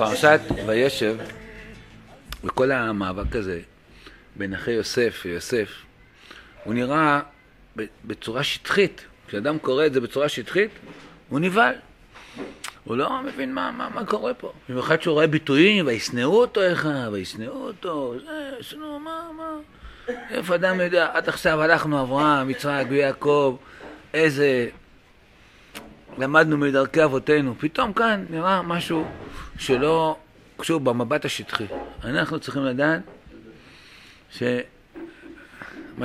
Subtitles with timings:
[0.00, 1.16] בפרשת וישב,
[2.44, 3.60] וכל המאבק הזה
[4.36, 5.68] בין אחי יוסף ויוסף,
[6.64, 7.20] הוא נראה
[8.04, 9.04] בצורה שטחית.
[9.28, 10.70] כשאדם קורא את זה בצורה שטחית,
[11.28, 11.74] הוא נבהל.
[12.84, 14.52] הוא לא מבין מה, מה, מה קורה פה.
[14.68, 19.56] במיוחד שהוא רואה ביטויים, וישנאו אותו אחיו, וישנאו אותו, זה, שנאו, מה, מה.
[20.30, 23.56] איפה אדם יודע, עד עכשיו הלכנו אברהם, יצחק ויעקב,
[24.14, 24.68] איזה...
[26.18, 27.54] למדנו מדרכי אבותינו.
[27.58, 29.04] פתאום כאן נראה משהו
[29.58, 30.16] שלא
[30.56, 31.66] קשור במבט השטחי.
[32.04, 33.00] אנחנו צריכים לדעת
[34.30, 34.48] שמה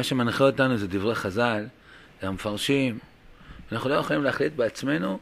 [0.02, 1.66] שמנחה אותנו זה דברי חז"ל,
[2.22, 3.00] זה המפרשים.
[3.72, 5.20] אנחנו לא יכולים להחליט בעצמנו,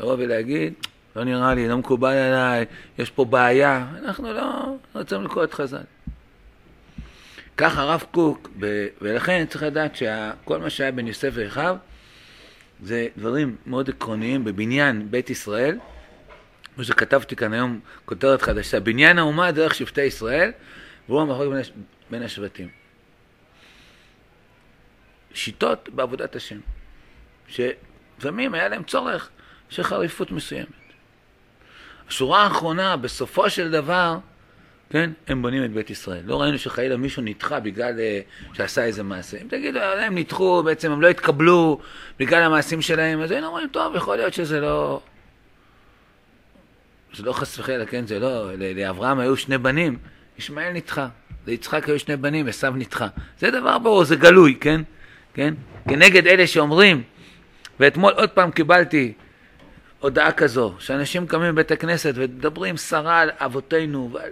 [0.00, 0.74] לבוא ולהגיד,
[1.16, 2.64] לא נראה לי, לא מקובל עליי,
[2.98, 3.86] יש פה בעיה.
[4.04, 5.82] אנחנו לא רוצים לקרוא את חז"ל.
[7.56, 8.50] כך הרב קוק,
[9.00, 11.76] ולכן צריך לדעת שכל מה שהיה בין יוסף ואחיו
[12.82, 15.78] זה דברים מאוד עקרוניים בבניין בית ישראל,
[16.74, 20.50] כמו שכתבתי כאן היום כותרת חדשה, בניין האומה דרך שבטי ישראל,
[21.08, 22.68] והוא המחלוקת בין, בין השבטים.
[25.34, 26.58] שיטות בעבודת השם,
[27.48, 29.30] שלפעמים היה להם צורך
[29.68, 30.68] של חריפות מסוימת.
[32.08, 34.18] השורה האחרונה, בסופו של דבר,
[34.90, 36.22] כן, הם בונים את בית ישראל.
[36.24, 39.36] לא ראינו שחלילה מישהו נדחה בגלל uh, שעשה איזה מעשה.
[39.42, 41.80] אם תגידו, הם נדחו, בעצם הם לא התקבלו
[42.18, 45.00] בגלל המעשים שלהם, אז היינו אומרים, טוב, יכול להיות שזה לא...
[47.14, 48.50] זה לא חס וחלילה, כן, זה לא...
[48.54, 49.98] לאברהם היו שני בנים,
[50.38, 51.08] ישמעאל נדחה.
[51.46, 53.08] ליצחק היו שני בנים, עשו נדחה.
[53.38, 54.80] זה דבר ברור, זה גלוי, כן?
[55.34, 55.54] כן?
[55.88, 57.02] כנגד אלה שאומרים,
[57.80, 59.12] ואתמול עוד פעם קיבלתי
[60.00, 64.30] הודעה כזו, שאנשים קמים בבית הכנסת ומדברים סרה על אבותינו ועל...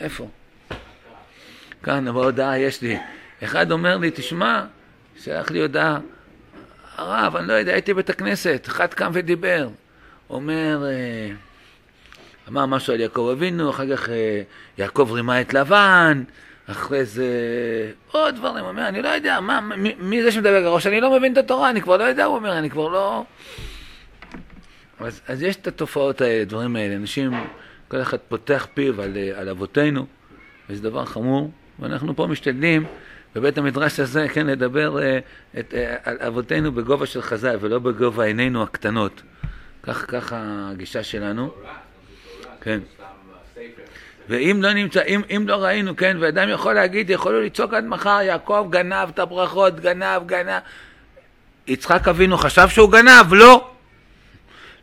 [0.00, 0.28] איפה?
[1.82, 2.98] כאן בהודעה יש לי.
[3.44, 4.64] אחד אומר לי, תשמע,
[5.18, 5.98] שלח לי הודעה,
[6.96, 9.68] הרב, אני לא יודע, הייתי בבית הכנסת, אחד קם ודיבר.
[10.30, 11.34] אומר, אה,
[12.48, 14.42] אמר משהו על יעקב אבינו, אחר כך אה,
[14.78, 16.22] יעקב רימה את לבן,
[16.70, 17.26] אחרי זה
[18.12, 20.86] עוד דברים, אומר, אני לא יודע, מה, מי, מי זה שמדבר גרוש?
[20.86, 23.24] אני לא מבין את התורה, אני כבר לא יודע, הוא אומר, אני כבר לא...
[25.00, 27.32] אז, אז יש את התופעות האלה, הדברים האלה, אנשים,
[27.88, 30.06] כל אחד פותח פיו על, על אבותינו,
[30.70, 32.84] וזה דבר חמור, ואנחנו פה משתדלים
[33.34, 35.18] בבית המדרש הזה, כן, לדבר אה,
[35.58, 39.22] את, אה, על אבותינו בגובה של חז"ל ולא בגובה עינינו הקטנות.
[39.82, 41.50] כך, כך הגישה שלנו.
[42.60, 42.80] כן.
[44.28, 48.20] ואם לא נמצא, אם, אם לא ראינו, כן, ואדם יכול להגיד, יכולו לצעוק עד מחר,
[48.22, 50.60] יעקב גנב את הברכות, גנב, גנב.
[51.66, 53.34] יצחק אבינו חשב שהוא גנב?
[53.34, 53.70] לא.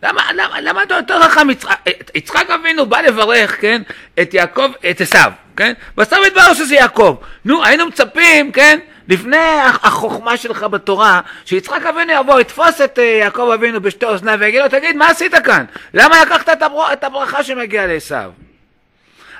[0.05, 1.49] למה, למה, למה אתה יותר חכם?
[1.49, 1.75] יצחק,
[2.15, 3.81] יצחק אבינו בא לברך, כן,
[4.21, 5.73] את יעקב, את עשיו, כן?
[5.97, 7.15] בסוף התברר שזה יעקב.
[7.45, 9.37] נו, היינו מצפים, כן, לפני
[9.83, 14.69] החוכמה שלך בתורה, שיצחק אבינו יבוא, יתפוס את אה, יעקב אבינו בשתי אוזניו ויגיד לו,
[14.69, 15.65] תגיד, מה עשית כאן?
[15.93, 16.49] למה לקחת
[16.93, 18.31] את הברכה שמגיעה לעשיו?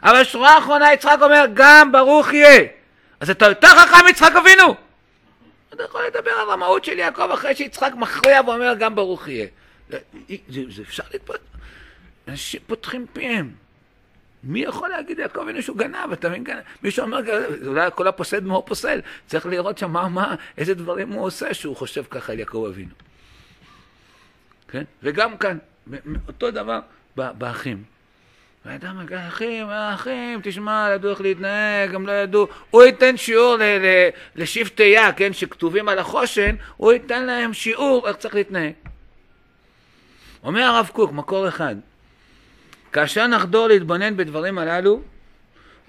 [0.04, 2.64] אבל בשורה האחרונה יצחק אומר, גם ברוך יהיה.
[3.20, 4.76] אז אתה יותר חכם מיצחק אבינו?
[5.74, 9.48] אתה יכול לדבר על המהות של יעקב אחרי שיצחק מכריע ואומר, גם ברוך יהיה.
[9.90, 9.98] זה,
[10.50, 11.40] זה, אפשר להתפתח.
[12.28, 13.52] אנשים פותחים פיהם.
[14.44, 16.44] מי יכול להגיד יעקב אבינו שהוא גנב, אתה מבין?
[16.84, 17.20] מישהו אומר,
[17.68, 19.00] אולי כל הפוסל במו פוסל.
[19.28, 22.92] צריך לראות שם מה, מה, איזה דברים הוא עושה שהוא חושב ככה על יעקב אבינו.
[24.68, 24.84] כן?
[25.04, 25.58] וגם כאן,
[26.28, 26.80] אותו דבר
[27.16, 27.84] באחים.
[28.66, 32.48] האדם מגיע, אחים, אחים, תשמע, ידעו איך להתנהג, הם לא ידעו.
[32.70, 33.58] הוא ייתן שיעור
[34.36, 38.74] לשבטייה, כן, שכתובים על החושן, הוא ייתן להם שיעור איך צריך להתנהג.
[40.46, 41.76] אומר הרב קוק, מקור אחד,
[42.94, 45.02] כאשר נחדור להתבונן בדברים הללו,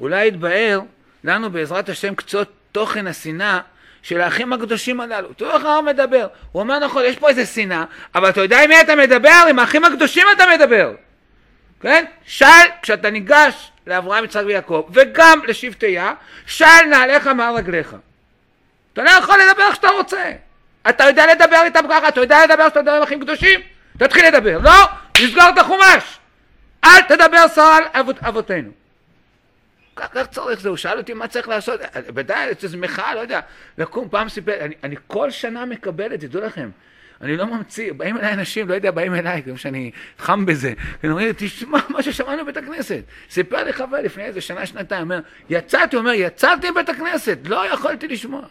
[0.00, 0.80] אולי יתבהר
[1.24, 3.60] לנו בעזרת השם קצות תוכן השנאה
[4.02, 5.32] של האחים הקדושים הללו.
[5.32, 6.26] תראו איך הרב מדבר.
[6.52, 7.84] הוא אומר נכון, יש פה איזה שנאה,
[8.14, 9.44] אבל אתה יודע עם מי אתה מדבר?
[9.50, 10.94] עם האחים הקדושים אתה מדבר.
[11.80, 12.04] כן?
[12.26, 16.14] שאל, כשאתה ניגש לאברהם, יצחק ויעקב, וגם לשבטיה,
[16.46, 17.96] שאל נעליך מעל רגליך.
[18.92, 20.32] אתה לא יכול לדבר איך שאתה רוצה.
[20.88, 23.75] אתה יודע לדבר איתם ככה, אתה יודע לדבר שאתה מדבר עם אחים קדושים?
[23.98, 24.58] תתחיל לדבר.
[24.58, 24.84] לא,
[25.22, 26.18] נסגור את החומש.
[26.84, 28.70] אל תדבר סרה על אבות, אבותינו.
[29.96, 31.80] כך צריך זה, הוא שאל אותי מה צריך לעשות,
[32.14, 33.40] ודאי, איזו מחאה, לא יודע,
[33.78, 36.70] לקום פעם סיפר, אני, אני כל שנה מקבל את זה, תדעו לכם,
[37.20, 40.72] אני לא ממציא, באים אליי אנשים, לא יודע, באים אליי, כמו שאני חם בזה,
[41.02, 43.00] ואומרים לי, תשמע מה ששמענו בבית הכנסת.
[43.30, 45.20] סיפר לי חבר לפני איזה שנה, שנתיים, אומר,
[45.50, 48.42] יצאתי, אומר, יצאתי מבית הכנסת, לא יכולתי לשמוע.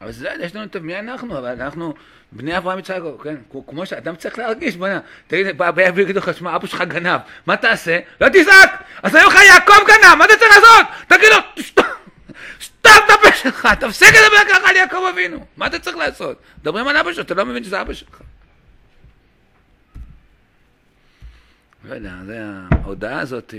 [0.00, 1.94] אבל זה, יש לנו את מי אנחנו, אבל אנחנו
[2.32, 3.36] בני אברהם יצחק, כן?
[3.66, 7.98] כמו שאדם צריך להרגיש, בוא'נה, תגיד, בא ויגידו לך, שמע, אבא שלך גנב, מה תעשה?
[8.20, 8.82] לא תזעק!
[9.02, 10.86] אז אומר לך, יעקב גנב, מה אתה צריך לעשות?
[11.08, 11.62] תגיד לו,
[12.62, 16.40] סתם את הפה שלך, תפסיק לדבר ככה על יעקב אבינו, מה אתה צריך לעשות?
[16.60, 18.20] מדברים על אבא שלך, אתה לא מבין שזה אבא שלך.
[21.88, 22.40] לא יודע, זה
[22.70, 23.54] ההודעה הזאת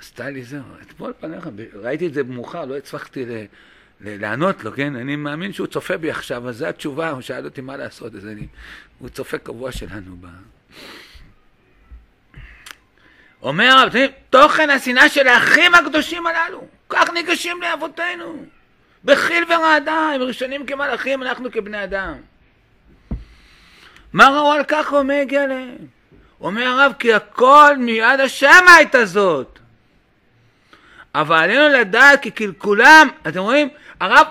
[0.00, 0.62] עשתה לי זהו.
[0.82, 3.30] אתמול פניך, ראיתי את זה מאוחר, לא הצלחתי ל...
[4.04, 4.96] לענות לו, כן?
[4.96, 8.26] אני מאמין שהוא צופה בי עכשיו, אז זו התשובה, הוא שאל אותי מה לעשות, אז
[8.26, 8.46] אני...
[8.98, 10.26] הוא צופה קבוע שלנו ב...
[13.42, 13.92] אומר הרב,
[14.30, 18.44] תוכן השנאה של האחים הקדושים הללו, כך ניגשים לאבותינו,
[19.04, 22.14] בחיל ורעדה, הם ראשונים כמלאכים, אנחנו כבני אדם.
[24.12, 25.76] מה ראו על כך ומה הגיע להם?
[26.40, 29.58] אומר הרב, כי הכל מיד השם הייתה זאת.
[31.14, 33.68] אבל עלינו לדעת כי קלקולם, אתם רואים,
[34.02, 34.26] הרב,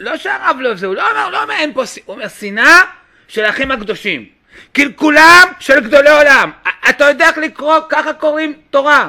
[0.00, 2.80] לא שהרב לא זה, הוא לא אומר, לא אומר אין פה, הוא אומר שנאה
[3.28, 4.28] של האחים הקדושים.
[4.72, 6.50] קלקולם של גדולי עולם.
[6.90, 9.08] אתה יודע איך לקרוא, ככה קוראים תורה.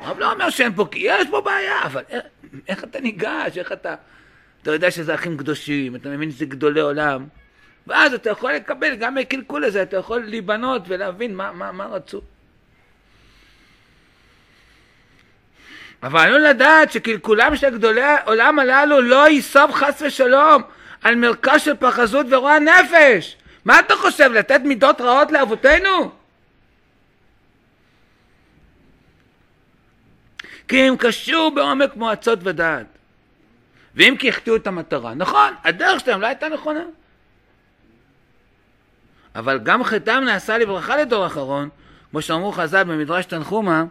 [0.00, 2.24] הרב לא אומר שאין פה, יש פה בעיה, אבל איך,
[2.68, 3.94] איך אתה ניגש, איך אתה...
[4.62, 7.26] אתה יודע שזה אחים קדושים, אתה מבין שזה גדולי עולם.
[7.86, 12.20] ואז אתה יכול לקבל, גם מהקלקול הזה, אתה יכול להיבנות ולהבין מה, מה, מה רצו.
[16.02, 20.62] אבל עלינו לדעת שקלקולם של גדולי העולם הללו לא ייסוב חס ושלום
[21.02, 23.36] על מרכז של פחזות ורוע נפש.
[23.64, 26.10] מה אתה חושב, לתת מידות רעות לאבותינו?
[30.68, 32.86] כי הם קשור בעומק מועצות ודעת.
[33.94, 35.14] ואם כי החטיאו את המטרה.
[35.14, 36.84] נכון, הדרך שלהם לא הייתה נכונה.
[39.34, 41.68] אבל גם חטאם נעשה לברכה לדור אחרון,
[42.10, 43.84] כמו שאמרו חז"ל במדרש תנחומה,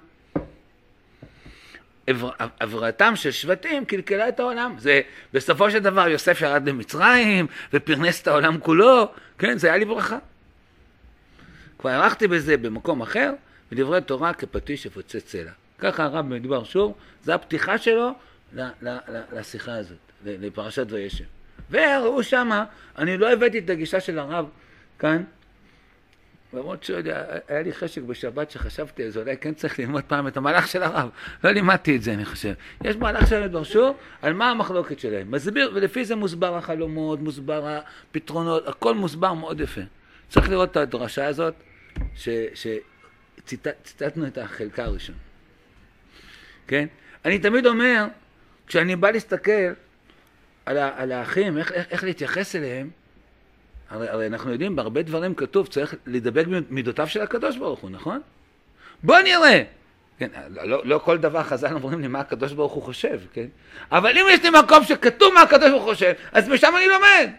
[2.60, 4.76] עברתם של שבטים קלקלה את העולם.
[4.78, 5.02] זה
[5.34, 10.18] בסופו של דבר יוסף ירד למצרים ופרנס את העולם כולו, כן, זה היה לברכה.
[11.80, 13.34] כבר הערכתי בזה במקום אחר,
[13.72, 15.52] בדברי תורה כפטיש שפוצץ סלע.
[15.80, 16.94] ככה הרב מדבר שוב,
[17.24, 18.12] זו הפתיחה שלו
[19.34, 21.26] לשיחה הזאת, לפרשת וישב.
[21.72, 22.66] וראו שמה,
[22.98, 24.46] אני לא הבאתי את הגישה של הרב
[25.00, 25.24] כאן,
[26.54, 30.38] למרות יודע, היה לי חשק בשבת שחשבתי על זה, אולי כן צריך ללמוד פעם את
[30.38, 31.10] המהלך של הרב.
[31.44, 32.54] לא לימדתי את זה, אני חושב.
[32.84, 35.32] יש מהלך שלהם דרשו, על מה המחלוקת שלהם.
[35.32, 39.82] מסביר, ולפי זה מוסבר החלומות, מוסבר הפתרונות, הכל מוסבר מאוד יפה.
[40.30, 41.54] צריך לראות את הדרשה הזאת,
[43.46, 45.16] שציטטנו את החלקה הראשון.
[46.68, 46.88] כן?
[47.26, 48.06] אני תמיד אומר,
[48.68, 49.52] כשאני בא להסתכל
[50.66, 52.90] על, על האחים, איך, איך, איך להתייחס אליהם,
[53.92, 58.22] הרי, הרי אנחנו יודעים, בהרבה דברים כתוב, צריך לדבק במידותיו של הקדוש ברוך הוא, נכון?
[59.04, 59.64] בוא נראה!
[60.18, 63.48] כן, לא, לא כל דבר חז"ל אומרים לי מה הקדוש ברוך הוא חושב, כן?
[63.92, 67.32] אבל אם יש לי מקום שכתוב מה הקדוש ברוך הוא חושב, אז משם אני לומד.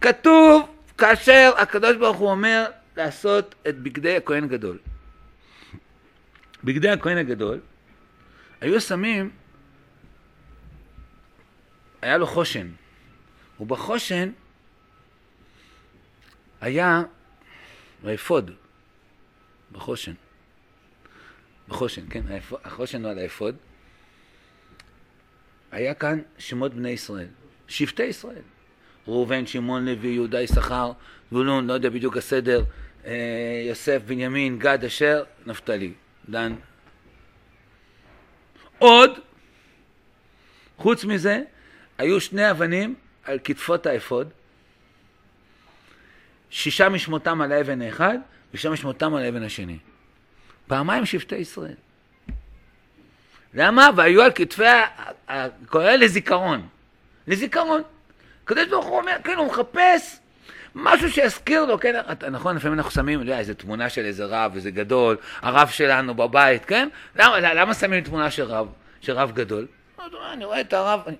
[0.00, 2.64] כתוב כאשר הקדוש ברוך הוא אומר
[2.96, 4.78] לעשות את בגדי הכהן הגדול.
[6.64, 7.60] בגדי הכהן הגדול,
[8.60, 9.30] היו שמים,
[12.02, 12.66] היה לו חושן,
[13.60, 14.30] ובחושן
[16.60, 17.02] היה
[18.04, 18.50] האפוד
[19.72, 20.12] בחושן.
[21.68, 22.22] בחושן, כן?
[22.64, 23.56] החושן הוא על האפוד.
[25.72, 27.26] היה כאן שמות בני ישראל,
[27.68, 28.42] שבטי ישראל.
[29.08, 30.92] ראובן, שמעון, לוי, יהודה, יששכר,
[31.30, 32.64] זבולון, לא יודע בדיוק הסדר,
[33.06, 35.92] אה, יוסף, בנימין, גד, אשר, נפתלי,
[36.28, 36.54] דן.
[38.78, 39.10] עוד,
[40.76, 41.42] חוץ מזה,
[41.98, 44.28] היו שני אבנים על כתפות האפוד,
[46.50, 48.18] שישה משמותם על האבן האחד,
[48.54, 49.78] ושישה משמותם על האבן השני.
[50.66, 51.74] פעמיים שבטי ישראל.
[53.54, 53.88] למה?
[53.96, 54.64] והיו על כתפי
[55.28, 56.68] הכהן לזיכרון.
[57.26, 57.82] לזיכרון.
[58.44, 60.18] הקדוש ברוך הוא אומר, כן, הוא מחפש
[60.74, 64.70] משהו שיזכיר לו, כן, נכון, לפעמים אנחנו שמים, יודע, איזה תמונה של איזה רב, איזה
[64.70, 66.88] גדול, הרב שלנו בבית, כן?
[67.16, 68.68] למה, למה שמים תמונה של רב,
[69.00, 69.66] של רב גדול?
[70.32, 71.16] אני רואה את הרב, אני...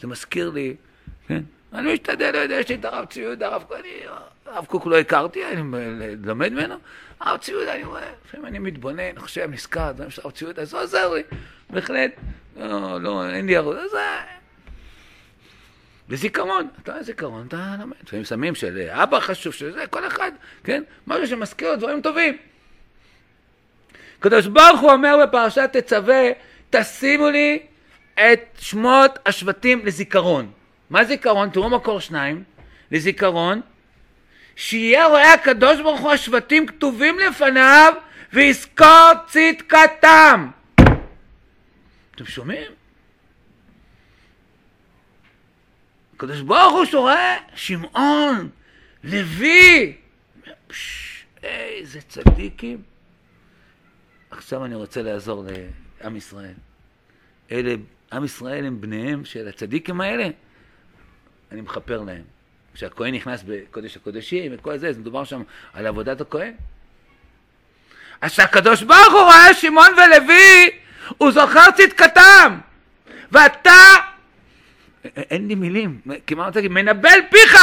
[0.00, 0.76] זה מזכיר לי,
[1.28, 1.42] כן?
[1.72, 3.88] אני משתדל, לא יודע, יש לי את הרב צבי יהודה, הרב אני,
[4.46, 5.62] הרב קוק לא הכרתי, אני
[6.24, 6.74] לומד ממנו,
[7.20, 10.64] הרב צבי יהודה, אני רואה, לפעמים אני מתבונן, חושב, נזכר, דברים של הרב צבי יהודה,
[10.64, 11.22] זה עוזר לי,
[11.70, 12.10] בהחלט,
[12.56, 13.98] לא, לא, אין לי ערוץ, זה...
[16.08, 20.32] לזיכרון, אתה יודע זיכרון, אתה לומד, לפעמים שמים של אבא חשוב, שזה, כל אחד,
[20.64, 22.36] כן, משהו שמזכיר לו דברים טובים.
[24.18, 26.22] הקדוש ברוך הוא אומר בפרשת תצווה,
[26.70, 27.58] תשימו לי
[28.14, 30.50] את שמות השבטים לזיכרון.
[30.90, 31.50] מה זיכרון?
[31.50, 32.44] תראו מקור שניים.
[32.90, 33.60] לזיכרון,
[34.56, 37.92] שיהיה רואה הקדוש ברוך הוא השבטים כתובים לפניו
[38.32, 40.50] ויזכור צדקתם.
[42.14, 42.72] אתם שומעים?
[46.16, 48.48] הקדוש ברוך הוא שרואה שמעון,
[49.04, 49.96] לוי,
[51.42, 52.82] איזה צדיקים.
[54.30, 55.44] עכשיו אני רוצה לעזור
[56.00, 56.54] לעם ישראל.
[57.50, 57.74] אלה,
[58.12, 60.28] עם ישראל הם בניהם של הצדיקים האלה.
[61.52, 62.24] אני מכפר להם.
[62.74, 65.42] כשהכהן נכנס בקודש הקודשים וכל זה, אז מדובר שם
[65.74, 66.52] על עבודת הכהן.
[68.20, 70.70] אז שהקדוש ברוך הוא רואה שמעון ולוי,
[71.18, 72.58] הוא זוכר צדקתם.
[73.32, 73.78] ואתה,
[75.04, 76.70] אין לי מילים, מה רוצה להגיד?
[76.70, 77.56] מנבל פיך,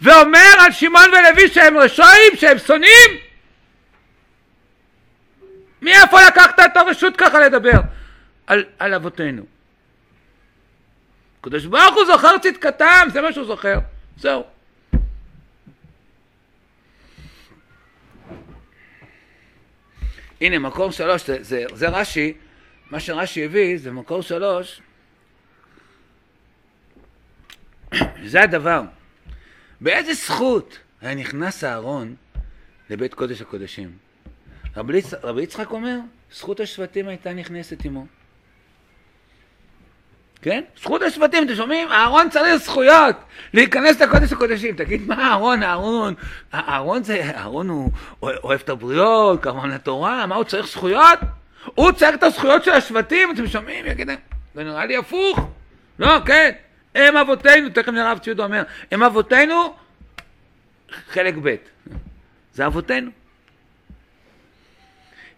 [0.00, 3.10] ואומר על שמעון ולוי שהם רשועים, שהם שונאים?
[5.82, 7.80] מאיפה לקחת את הרשות ככה לדבר
[8.46, 9.42] על, על אבותינו?
[11.40, 13.78] הקדוש ברוך הוא זוכר צדקתם, זה מה שהוא זוכר,
[14.20, 14.44] זהו.
[20.40, 22.32] הנה מקור שלוש, זה, זה, זה רש"י,
[22.90, 24.80] מה שרש"י הביא זה מקור שלוש,
[28.24, 28.82] זה הדבר.
[29.80, 32.14] באיזה זכות היה נכנס אהרון
[32.90, 33.98] לבית קודש הקודשים?
[34.76, 35.98] רבי, רבי יצחק אומר,
[36.32, 38.06] זכות השבטים הייתה נכנסת עמו.
[40.42, 40.62] כן?
[40.80, 41.88] זכות השבטים, אתם שומעים?
[41.88, 43.16] אהרון צריך זכויות
[43.54, 44.76] להיכנס לקודש הקודשים.
[44.76, 46.14] תגיד, מה אהרון, אהרון,
[46.54, 47.90] אהרון זה, אהרון הוא
[48.22, 51.18] אוהב את הבריות, כמובן לתורה, מה הוא צריך זכויות?
[51.74, 53.86] הוא צריך את הזכויות של השבטים, אתם שומעים?
[53.86, 54.10] יגיד,
[54.54, 55.38] זה נראה לי הפוך.
[55.98, 56.50] לא, כן,
[56.94, 59.74] הם אבותינו, תכף נראה ציודה אומר, הם אבותינו,
[61.08, 61.54] חלק ב',
[62.54, 63.10] זה אבותינו.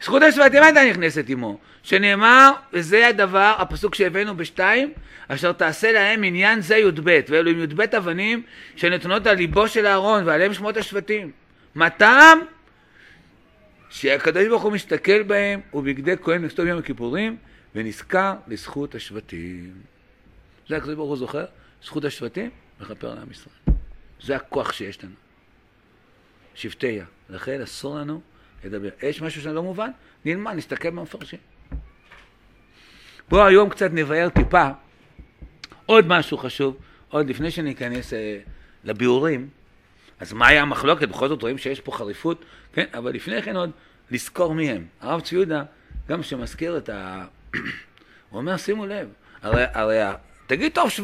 [0.03, 4.93] זכות השבטים הייתה נכנסת עמו, שנאמר, וזה הדבר, הפסוק שהבאנו בשתיים,
[5.29, 8.43] אשר תעשה להם עניין זה י"ב, ואלו עם י"ב אבנים
[8.77, 11.31] שנתונות על ליבו של אהרון ועליהם שמות השבטים.
[11.75, 12.39] מה טעם?
[13.91, 17.37] שהקדוש ברוך הוא מסתכל בהם ובגדי כהן לכתוב יום הכיפורים
[17.75, 19.73] ונזכר לזכות השבטים.
[20.69, 21.45] זה הקדוש ברוך הוא זוכר,
[21.85, 23.77] זכות השבטים מכפר לעם ישראל.
[24.23, 25.15] זה הכוח שיש לנו.
[26.55, 27.05] שבטיה.
[27.31, 28.21] לכן אסור לנו
[28.65, 28.89] לדבר.
[29.03, 29.91] יש משהו שלא מובן?
[30.25, 31.39] נלמד, נסתכל במפרשים.
[33.29, 34.69] בואו היום קצת נבהר טיפה
[35.87, 36.77] עוד משהו חשוב,
[37.09, 38.39] עוד לפני שניכנס אה,
[38.85, 39.49] לביאורים.
[40.21, 41.09] אז מה היה המחלוקת?
[41.09, 42.85] בכל זאת רואים שיש פה חריפות, כן?
[42.95, 43.71] אבל לפני כן עוד
[44.11, 44.87] לזכור מי הם.
[45.01, 45.63] הרב צבי יהודה,
[46.09, 47.25] גם שמזכיר את ה...
[48.31, 49.09] הוא אומר, שימו לב,
[49.43, 49.99] הרי, הרי
[50.47, 51.03] תגיד טוב, שו...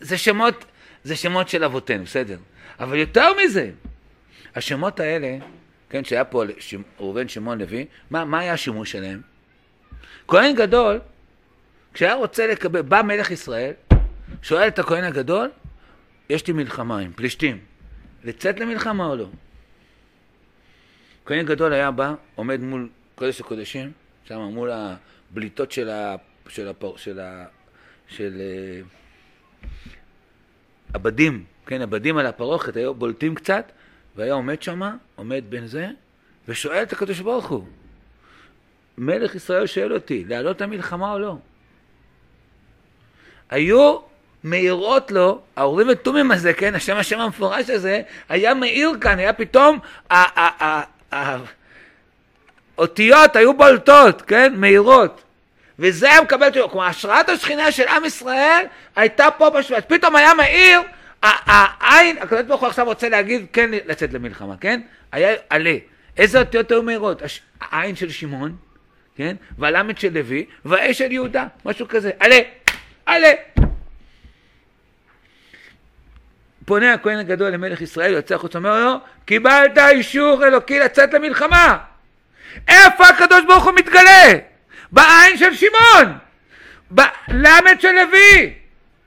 [0.00, 0.64] זה שמות,
[1.04, 2.38] זה שמות של אבותינו, בסדר.
[2.80, 3.70] אבל יותר מזה,
[4.54, 5.38] השמות האלה
[5.90, 6.42] כן, שהיה פה
[7.00, 9.20] ראובן, שמעון, לוי, מה, מה היה השימוש שלהם?
[10.28, 11.00] כהן גדול,
[11.94, 13.72] כשהיה רוצה לקבל, בא מלך ישראל,
[14.42, 15.50] שואל את הכהן הגדול,
[16.30, 17.58] יש לי מלחמה עם פלישתים,
[18.24, 19.28] לצאת למלחמה או לא?
[21.26, 23.92] כהן גדול היה בא, עומד מול קודש הקודשים,
[24.24, 26.16] שם מול הבליטות של ה...
[26.48, 26.72] של ה...
[26.96, 27.44] של ה...
[28.08, 28.80] של אה,
[30.94, 33.72] הבדים, כן, הבדים על הפרוכת היו בולטים קצת,
[34.16, 35.88] והיה עומד שמה, עומד בין זה,
[36.48, 37.64] ושואל את הקדוש ברוך הוא,
[38.98, 41.36] מלך ישראל שואל אותי, להעלות המלחמה או לא?
[43.50, 43.98] היו
[44.44, 49.78] מאירות לו, האורים ותומים הזה, כן, השם השם המפורש הזה, היה מאיר כאן, היה פתאום,
[52.76, 55.22] האותיות היו בולטות, כן, מאירות.
[55.78, 58.64] וזה היה מקבל, כלומר, השראת השכינה של עם ישראל
[58.96, 59.92] הייתה פה בשבט.
[59.92, 60.80] פתאום היה מאיר
[61.22, 64.80] העין, הקדוש ברוך הוא עכשיו רוצה להגיד כן לצאת למלחמה, כן?
[65.12, 65.76] היה עלה.
[66.16, 67.22] איזה אותיות היו מהירות?
[67.60, 68.56] העין של שמעון,
[69.16, 69.36] כן?
[69.58, 72.10] והלמד של לוי, והאש של יהודה, משהו כזה.
[72.18, 72.38] עלה,
[73.10, 73.32] עלה.
[76.64, 81.78] פונה הכהן הגדול למלך ישראל, יוצא החוץ, אומר לו, קיבלת אישור אלוקי לצאת למלחמה.
[82.68, 84.32] איפה הקדוש ברוך הוא מתגלה?
[84.92, 86.18] בעין של שמעון,
[86.90, 88.54] בלמד של לוי.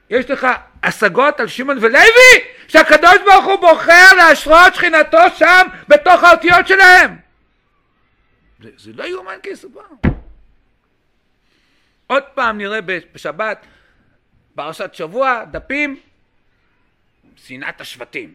[0.09, 0.47] יש לך
[0.83, 2.33] השגות על שמעון ולוי?
[2.67, 7.15] שהקדוש ברוך הוא בוחר להשרות שכינתו שם בתוך האותיות שלהם.
[8.63, 9.81] זה, זה לא יאומן יסופר.
[12.07, 12.79] עוד פעם נראה
[13.13, 13.65] בשבת,
[14.55, 15.99] פרשת שבוע, דפים,
[17.35, 18.33] שנאת השבטים.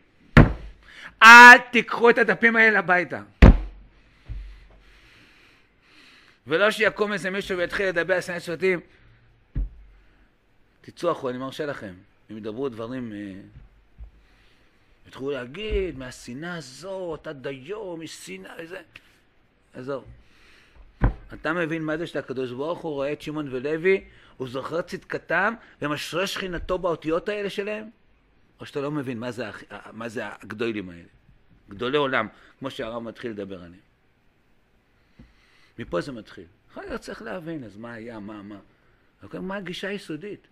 [1.22, 3.20] אל תיקחו את הדפים האלה הביתה.
[6.46, 8.80] ולא שיקום איזה מישהו ויתחיל לדבר על שנאת שבטים.
[10.80, 11.94] תצאו אחורה, אני מרשה לכם.
[12.30, 13.40] הם ידברו דברים, אה,
[15.08, 18.80] יתחילו להגיד, מהשנאה הזאת, עד היום, יש שנאה וזה.
[19.74, 20.04] עזוב.
[21.34, 24.04] אתה מבין מה זה שהקדוש ברוך הוא רואה את שמעון ולוי,
[24.38, 27.90] הוא זוכר צדקתם ומשרה שכינתו באותיות האלה שלהם?
[28.60, 29.44] או שאתה לא מבין מה זה,
[29.92, 31.08] מה זה הגדולים האלה?
[31.68, 32.28] גדולי עולם,
[32.58, 33.80] כמו שהרב מתחיל לדבר עליהם.
[35.78, 36.44] מפה זה מתחיל.
[36.72, 38.58] אחר כך צריך להבין, אז מה היה, מה, מה.
[39.32, 40.46] מה הגישה היסודית?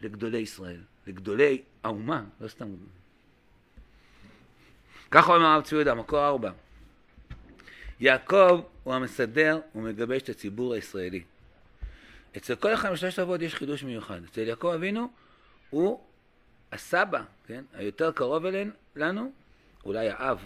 [0.00, 2.66] לגדולי ישראל, לגדולי האומה, לא סתם.
[5.10, 6.50] ככה אומר הרב צבי יהודה, מקור ארבע.
[8.00, 11.22] יעקב הוא המסדר ומגבש את הציבור הישראלי.
[12.36, 14.24] אצל כל אחד משלושת אבות יש חידוש מיוחד.
[14.24, 15.10] אצל יעקב אבינו
[15.70, 16.00] הוא
[16.72, 18.44] הסבא, כן, היותר קרוב
[18.96, 19.32] אלינו,
[19.84, 20.38] אולי האב.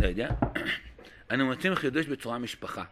[0.00, 0.28] לא יודע,
[1.30, 2.84] אנו מוצאים חידוש בצורה משפחה.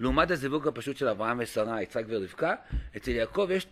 [0.00, 2.54] לעומת הזיווג הפשוט של אברהם ושרה, יצחק ורבקה,
[2.96, 3.66] אצל יעקב יש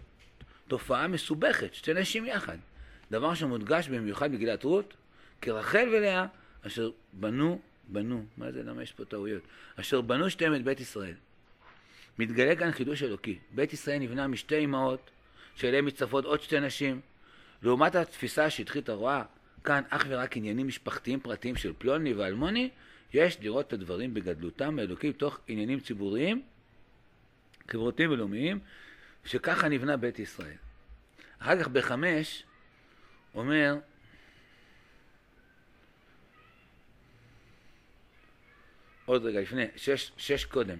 [0.69, 2.57] תופעה מסובכת, שתי נשים יחד.
[3.11, 4.95] דבר שמודגש במיוחד בגילת רות,
[5.40, 6.26] כי רחל ולאה,
[6.66, 9.43] אשר בנו, בנו, מה זה, למה יש פה טעויות?
[9.81, 11.14] אשר בנו שתיהם את בית ישראל.
[12.19, 13.38] מתגלה כאן חידוש אלוקי.
[13.50, 15.11] בית ישראל נבנה משתי אמהות,
[15.57, 17.00] שאליהם מצטרפות עוד שתי נשים.
[17.62, 19.23] לעומת התפיסה השטחית הרואה
[19.64, 22.71] כאן אך ורק עניינים משפחתיים פרטיים של פלוני ואלמוני,
[23.14, 26.43] יש לראות את הדברים בגדלותם האלוקי תוך עניינים ציבוריים,
[27.71, 28.59] חברותיים ולאומיים,
[29.25, 30.57] שככה נבנה בית ישראל.
[31.38, 32.45] אחר כך בחמש
[33.35, 33.76] אומר
[39.06, 40.78] עוד רגע לפני, שש, שש קודם.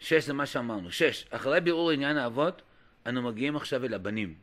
[0.00, 0.90] שש זה מה שאמרנו.
[0.90, 2.62] שש, אחרי בירור עניין האבות,
[3.06, 4.34] אנו מגיעים עכשיו אל הבנים,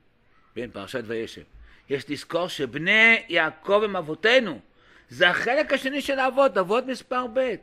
[0.56, 1.42] בין פרשת וישב.
[1.90, 4.60] יש לזכור שבני יעקב הם אבותינו.
[5.10, 7.56] זה החלק השני של האבות, אבות מספר ב'.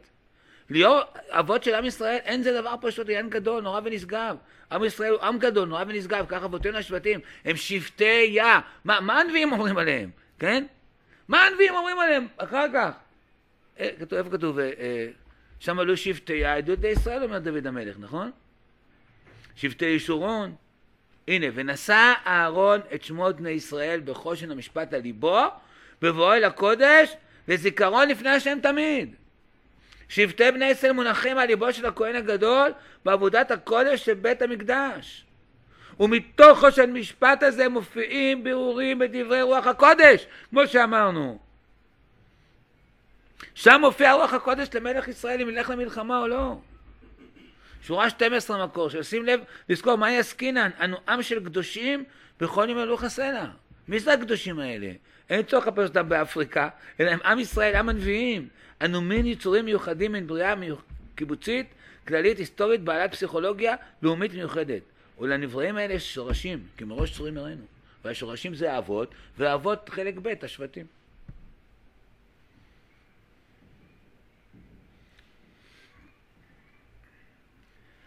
[0.70, 4.36] להיות אבות של עם ישראל, אין זה דבר פשוט, עניין גדול, נורא ונשגב.
[4.72, 8.60] עם ישראל הוא עם גדול, נורא ונשגב, ככה אבותינו השבטים, הם שבטי יה.
[8.84, 10.64] מה, מה הנביאים אומרים עליהם, כן?
[11.28, 12.90] מה הנביאים אומרים עליהם אחר כך?
[13.80, 14.58] אה, איפה כתוב?
[14.58, 15.08] אה, אה,
[15.62, 18.30] שם עלו שבטי יה, עדות לישראל, אומר דוד המלך, נכון?
[19.56, 20.54] שבטי ישורון.
[21.28, 25.40] הנה, ונשא אהרון את שמות בני ישראל בחושן המשפט על ליבו,
[26.02, 27.14] בבואו אל הקודש,
[27.48, 29.14] לזיכרון לפני השם תמיד.
[30.08, 32.72] שבטי בני ישראל מונחים על ליבו של הכהן הגדול
[33.04, 35.24] בעבודת הקודש של בית המקדש.
[36.00, 41.38] ומתוך חושן משפט הזה מופיעים בירורים בדברי רוח הקודש, כמו שאמרנו.
[43.54, 46.56] שם מופיע רוח הקודש למלך ישראל אם ילך למלחמה או לא.
[47.82, 52.04] שורה 12 מקור, שישים לב לזכור מה יסקינן, אנו עם של קדושים
[52.40, 53.44] בכל ימי לוח הסלע.
[53.88, 54.92] מי זה הקדושים האלה?
[55.30, 56.68] אין צורך לחפש אותם באפריקה,
[57.00, 58.48] אלא הם עם ישראל, עם הנביאים.
[58.84, 60.54] אנו מין יצורים מיוחדים מן בריאה
[61.14, 61.66] קיבוצית,
[62.08, 64.82] כללית, היסטורית, בעלת פסיכולוגיה לאומית מיוחדת.
[65.20, 67.64] ולנבראים האלה יש שורשים, כי מראש צורים הראינו.
[68.04, 70.86] והשורשים זה האבות, והאבות חלק ב', השבטים.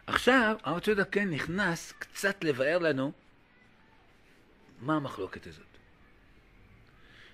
[0.08, 3.12] עכשיו הרב צודה כן נכנס קצת לבאר לנו
[4.82, 5.65] מה המחלוקת הזאת.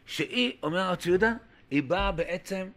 [0.05, 1.33] שהיא, אומר הרב ציודה,
[1.71, 2.69] היא באה בעצם,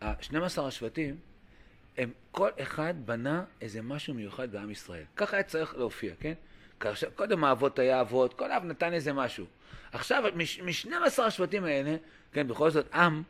[0.00, 1.16] ה-12 השבטים,
[1.96, 5.04] הם, כל אחד בנה איזה משהו מיוחד בעם ישראל.
[5.16, 6.32] ככה היה צריך להופיע, כן?
[6.80, 9.46] כאשר, קודם האבות היה אבות, כל אב נתן איזה משהו.
[9.92, 11.96] עכשיו, מ-12 השבטים האלה,
[12.32, 13.22] כן, בכל זאת, עם,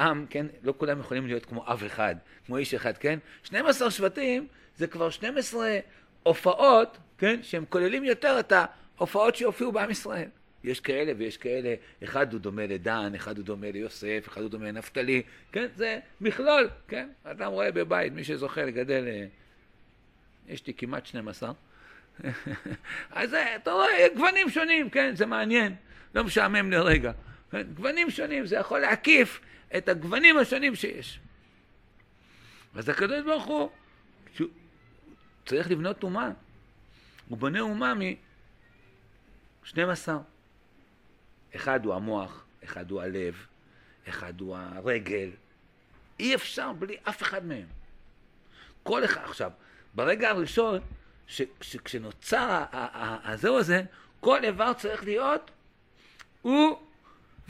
[0.00, 2.14] עם, כן, לא כולם יכולים להיות כמו אב אחד,
[2.46, 3.18] כמו איש אחד, כן?
[3.42, 5.78] 12 שבטים זה כבר 12
[6.22, 10.28] הופעות, כן, שהם כוללים יותר את ההופעות שהופיעו בעם ישראל.
[10.64, 14.66] יש כאלה ויש כאלה, אחד הוא דומה לדן, אחד הוא דומה ליוסף, אחד הוא דומה
[14.66, 19.26] לנפתלי, כן, זה מכלול, כן, אדם רואה בבית, מי שזוכה לגדל, אה,
[20.48, 21.52] יש לי כמעט 12,
[23.10, 25.74] אז אה, אתה רואה גוונים שונים, כן, זה מעניין,
[26.14, 27.12] לא משעמם לרגע,
[27.50, 27.62] כן?
[27.62, 29.40] גוונים שונים, זה יכול להקיף
[29.76, 31.20] את הגוונים השונים שיש.
[32.74, 33.70] אז הקדוש ברוך הוא,
[34.34, 34.48] שהוא
[35.46, 36.30] צריך לבנות אומה,
[37.28, 39.76] הוא בונה אומה מ-12.
[41.56, 43.46] אחד הוא המוח, אחד הוא הלב,
[44.08, 45.30] אחד הוא הרגל.
[46.20, 47.66] אי אפשר בלי אף אחד מהם.
[48.82, 49.50] כל אחד, עכשיו,
[49.94, 50.80] ברגע הראשון,
[51.84, 52.64] כשנוצר
[53.24, 53.82] הזהו הזה,
[54.20, 55.50] כל איבר צריך להיות
[56.42, 56.89] הוא,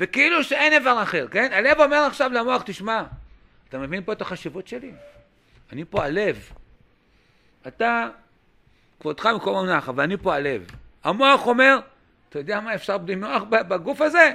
[0.01, 1.53] וכאילו שאין איבר אחר, כן?
[1.53, 3.03] הלב אומר עכשיו למוח, תשמע,
[3.69, 4.93] אתה מבין פה את החשיבות שלי?
[5.73, 6.53] אני פה הלב.
[7.67, 8.09] אתה,
[9.01, 10.67] כבודך במקום המונח, אבל אני פה הלב.
[11.05, 11.79] המוח אומר,
[12.29, 14.31] אתה יודע מה אפשר בלי מוח בגוף הזה?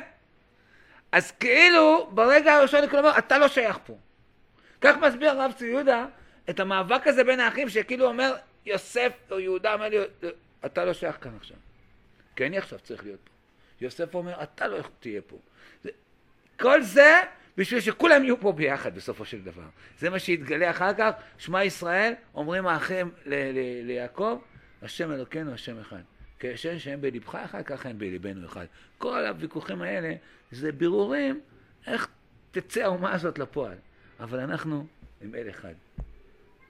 [1.12, 3.98] אז כאילו, ברגע הראשון אומר, אתה לא שייך פה.
[4.82, 6.06] כך מסביר הרב צבי יהודה
[6.50, 9.98] את המאבק הזה בין האחים, שכאילו אומר, יוסף או יהודה אומר לי,
[10.66, 11.58] אתה לא שייך כאן עכשיו.
[12.36, 13.32] כי אני עכשיו צריך להיות פה.
[13.82, 15.38] יוסף אומר, אתה לא תהיה פה.
[16.60, 17.22] כל זה
[17.58, 19.68] בשביל שכולם יהיו פה ביחד בסופו של דבר.
[20.00, 23.12] זה מה שיתגלה אחר כך, שמע ישראל, אומרים האחים
[23.84, 24.42] ליעקב,
[24.82, 26.02] השם אלוקינו, השם אחד.
[26.40, 28.66] כשם שהם בלבך אחד, ככה הם בלבנו אחד.
[28.98, 30.14] כל הוויכוחים האלה
[30.52, 31.42] זה בירורים
[31.88, 32.08] איך
[32.52, 33.78] תצא האומה הזאת לפועל.
[34.20, 34.88] אבל אנחנו
[35.22, 35.74] עם אל אחד.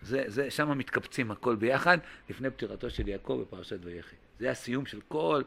[0.01, 1.97] זה, זה, שם מתקבצים הכל ביחד
[2.29, 4.15] לפני פטירתו של יעקב בפרשת ויחי.
[4.39, 5.41] זה הסיום של כל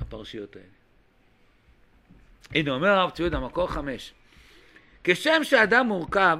[0.00, 0.83] הפרשיות האלה.
[2.52, 4.12] הנה אומר הרב ציוד המקור חמש.
[5.04, 6.38] כשם שאדם מורכב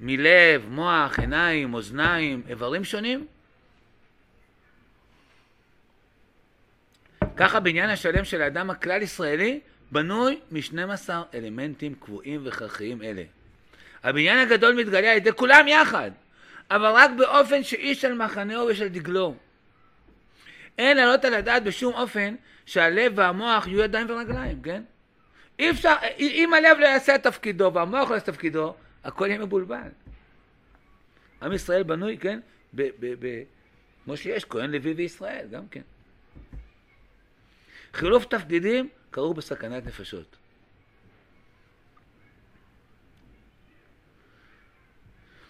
[0.00, 3.26] מלב, מוח, עיניים, אוזניים, איברים שונים,
[7.36, 13.22] ככה בעניין השלם של האדם הכלל ישראלי בנוי מ-12 אלמנטים קבועים וכרחיים אלה.
[14.02, 16.10] הבניין הגדול מתגלה על ידי כולם יחד,
[16.70, 19.34] אבל רק באופן שאיש על מחנהו ושל דגלו.
[20.78, 22.34] אין להעלות על הדעת בשום אופן
[22.66, 24.82] שהלב והמוח יהיו ידיים ורגליים, כן?
[25.58, 28.74] אי אפשר, אם הלב לא יעשה את תפקידו והמוח לא יעשה את תפקידו,
[29.04, 29.88] הכל יהיה מבולבל.
[31.42, 32.40] עם ישראל בנוי, כן?
[32.74, 33.42] ב, ב, ב,
[34.04, 35.80] כמו שיש כהן לוי וישראל, גם כן.
[37.92, 40.36] חילוף תפקידים כרוך בסכנת נפשות.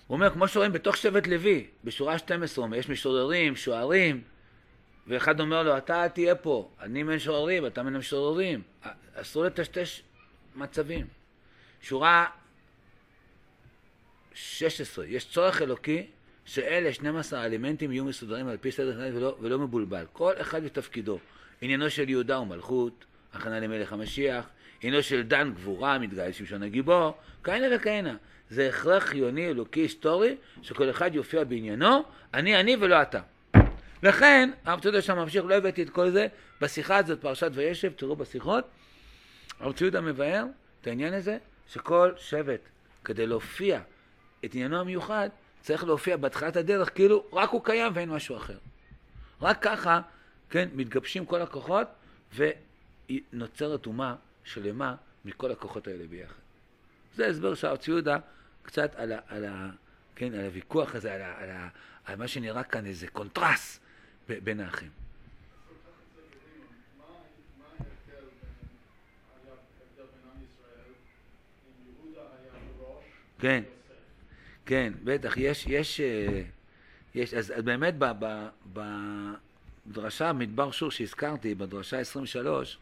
[0.07, 4.23] הוא אומר, כמו שרואים בתוך שבט לוי, בשורה 12, הוא אומר, יש משוררים, שוערים,
[5.07, 8.63] ואחד אומר לו, אתה תהיה פה, אני מן שוערים, אתה מן המשוררים.
[9.15, 10.03] אסור לטשטש
[10.57, 11.07] מצבים.
[11.83, 12.27] שורה
[14.35, 16.07] 16, יש צורך אלוקי
[16.45, 20.05] שאלה 12 האלמנטים יהיו מסודרים על פי סדר ולא, ולא מבולבל.
[20.13, 21.19] כל אחד בתפקידו.
[21.61, 24.49] עניינו של יהודה הוא מלכות, הכנה למלך המשיח,
[24.83, 28.17] עניינו של דן גבורה, מתגאה שמשון הגיבור, כהנה וכהנה.
[28.51, 32.03] זה הכרח חיוני, אלוקי, היסטורי, שכל אחד יופיע בעניינו,
[32.35, 33.21] אני אני ולא אתה.
[34.03, 36.27] לכן, הרב צודק שם ממשיך, לא הבאתי את כל זה,
[36.61, 38.65] בשיחה הזאת, פרשת וישב, תראו בשיחות,
[39.61, 40.45] הרב ציודה מבאר
[40.81, 42.61] את העניין הזה, שכל שבט,
[43.05, 43.81] כדי להופיע
[44.45, 45.29] את עניינו המיוחד,
[45.61, 48.59] צריך להופיע בהתחלת הדרך, כאילו רק הוא קיים ואין משהו אחר.
[49.43, 50.01] רק ככה,
[50.51, 51.87] כן, מתגבשים כל הכוחות,
[52.37, 56.35] ונוצרת אומה שלמה מכל הכוחות האלה ביחד.
[57.17, 58.19] זה הסבר של הרב ציודה
[58.63, 59.71] קצת על, ה, על, ה,
[60.17, 61.69] כן, על הוויכוח הזה, על, ה, על, ה,
[62.05, 63.81] על מה שנראה כאן איזה קונטרס
[64.29, 64.91] בין האחים.
[73.39, 73.63] כן,
[74.67, 76.43] כן, בטח, יש, יש, אה,
[77.15, 77.95] יש אז, באמת
[79.87, 82.79] בדרשה מדבר שור שהזכרתי, בדרשה 23,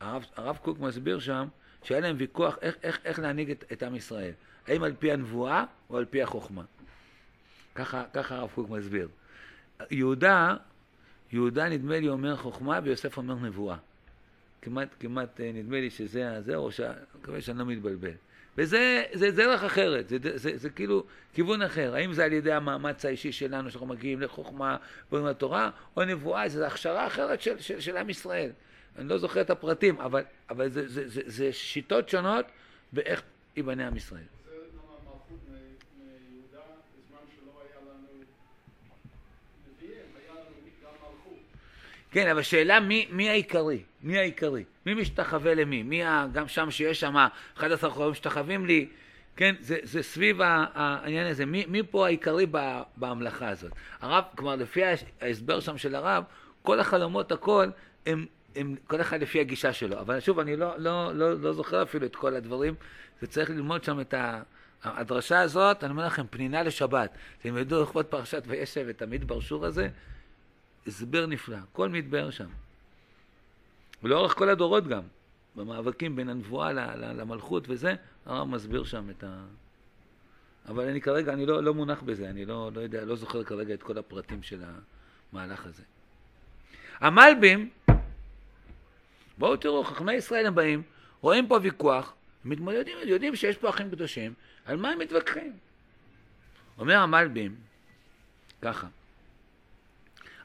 [0.00, 1.48] הרב, הרב קוק מסביר שם
[1.82, 4.32] שהיה להם ויכוח איך, איך, איך להנהיג את, את עם ישראל,
[4.66, 6.62] האם על פי הנבואה או על פי החוכמה.
[7.74, 9.08] ככה, ככה הרב קוק מסביר.
[9.90, 10.56] יהודה,
[11.32, 13.76] יהודה נדמה לי אומר חוכמה ויוסף אומר נבואה.
[14.62, 18.10] כמעט, כמעט אה, נדמה לי שזה הזה, או שאני מקווה שאני לא מתבלבל.
[18.58, 21.94] וזה זה דרך אחרת, זה, זה, זה, זה כאילו כיוון אחר.
[21.94, 24.76] האם זה על ידי המאמץ האישי שלנו, שאנחנו מגיעים לחוכמה
[25.10, 28.50] בונים לתורה, או נבואה, זו הכשרה אחרת של, של, של עם ישראל.
[28.98, 32.46] אני לא זוכר את הפרטים, אבל, אבל זה, זה, זה, זה שיטות שונות
[32.92, 33.22] באיך
[33.56, 34.37] ייבנה עם ישראל.
[42.10, 43.82] כן, אבל שאלה מי, מי העיקרי?
[44.02, 44.64] מי העיקרי?
[44.86, 45.82] מי משתחווה למי?
[45.82, 46.26] מי ה...
[46.32, 48.88] גם שם שיש שם 11 חורים משתחווים לי,
[49.36, 49.54] כן?
[49.60, 51.46] זה, זה סביב העניין הזה.
[51.46, 52.46] מי, מי פה העיקרי
[52.96, 53.72] בהמלכה הזאת?
[54.00, 54.80] הרב, כלומר, לפי
[55.20, 56.24] ההסבר שם של הרב,
[56.62, 57.66] כל החלומות, הכל,
[58.06, 60.00] הם, הם כל אחד לפי הגישה שלו.
[60.00, 62.74] אבל שוב, אני לא, לא, לא, לא זוכר אפילו את כל הדברים,
[63.22, 64.42] וצריך ללמוד שם את ה...
[64.84, 67.10] הדרשה הזאת, אני אומר לכם, פנינה לשבת.
[67.42, 69.88] תלמדו לכבוד פרשת וישב את המדבר שור הזה,
[70.88, 72.48] הסבר נפלא, הכל מתבאר שם.
[74.02, 75.02] ולאורך כל הדורות גם,
[75.56, 76.72] במאבקים בין הנבואה
[77.12, 77.94] למלכות וזה,
[78.26, 79.44] הרב מסביר שם את ה...
[80.68, 83.74] אבל אני כרגע, אני לא, לא מונח בזה, אני לא, לא יודע, לא זוכר כרגע
[83.74, 84.62] את כל הפרטים של
[85.32, 85.82] המהלך הזה.
[87.00, 87.70] המלבים,
[89.38, 90.82] בואו תראו, חכמי ישראל הם באים,
[91.20, 95.52] רואים פה ויכוח, מתמודדים, יודעים שיש פה אחים קדושים, על מה הם מתווכחים?
[96.78, 97.56] אומר המלבים,
[98.62, 98.86] ככה,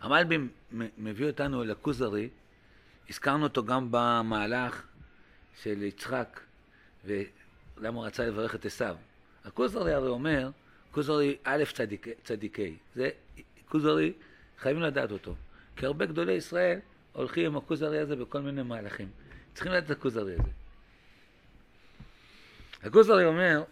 [0.03, 0.49] המלבים
[0.97, 2.29] מביא אותנו אל הכוזרי,
[3.09, 4.83] הזכרנו אותו גם במהלך
[5.61, 6.39] של יצחק,
[7.05, 8.95] ולמה הוא רצה לברך את עשיו.
[9.45, 10.49] הכוזרי הרי אומר,
[10.91, 13.09] כוזרי א' צדיק, צדיקי, זה
[13.69, 14.13] כוזרי,
[14.59, 15.35] חייבים לדעת אותו.
[15.75, 16.79] כי הרבה גדולי ישראל
[17.13, 19.09] הולכים עם הכוזרי הזה בכל מיני מהלכים.
[19.53, 20.51] צריכים לדעת את הכוזרי הזה.
[22.83, 23.63] הכוזרי אומר,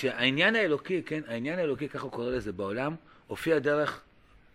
[0.00, 2.94] שהעניין האלוקי, כן, העניין האלוקי, ככה הוא קורא לזה בעולם,
[3.26, 4.00] הופיע דרך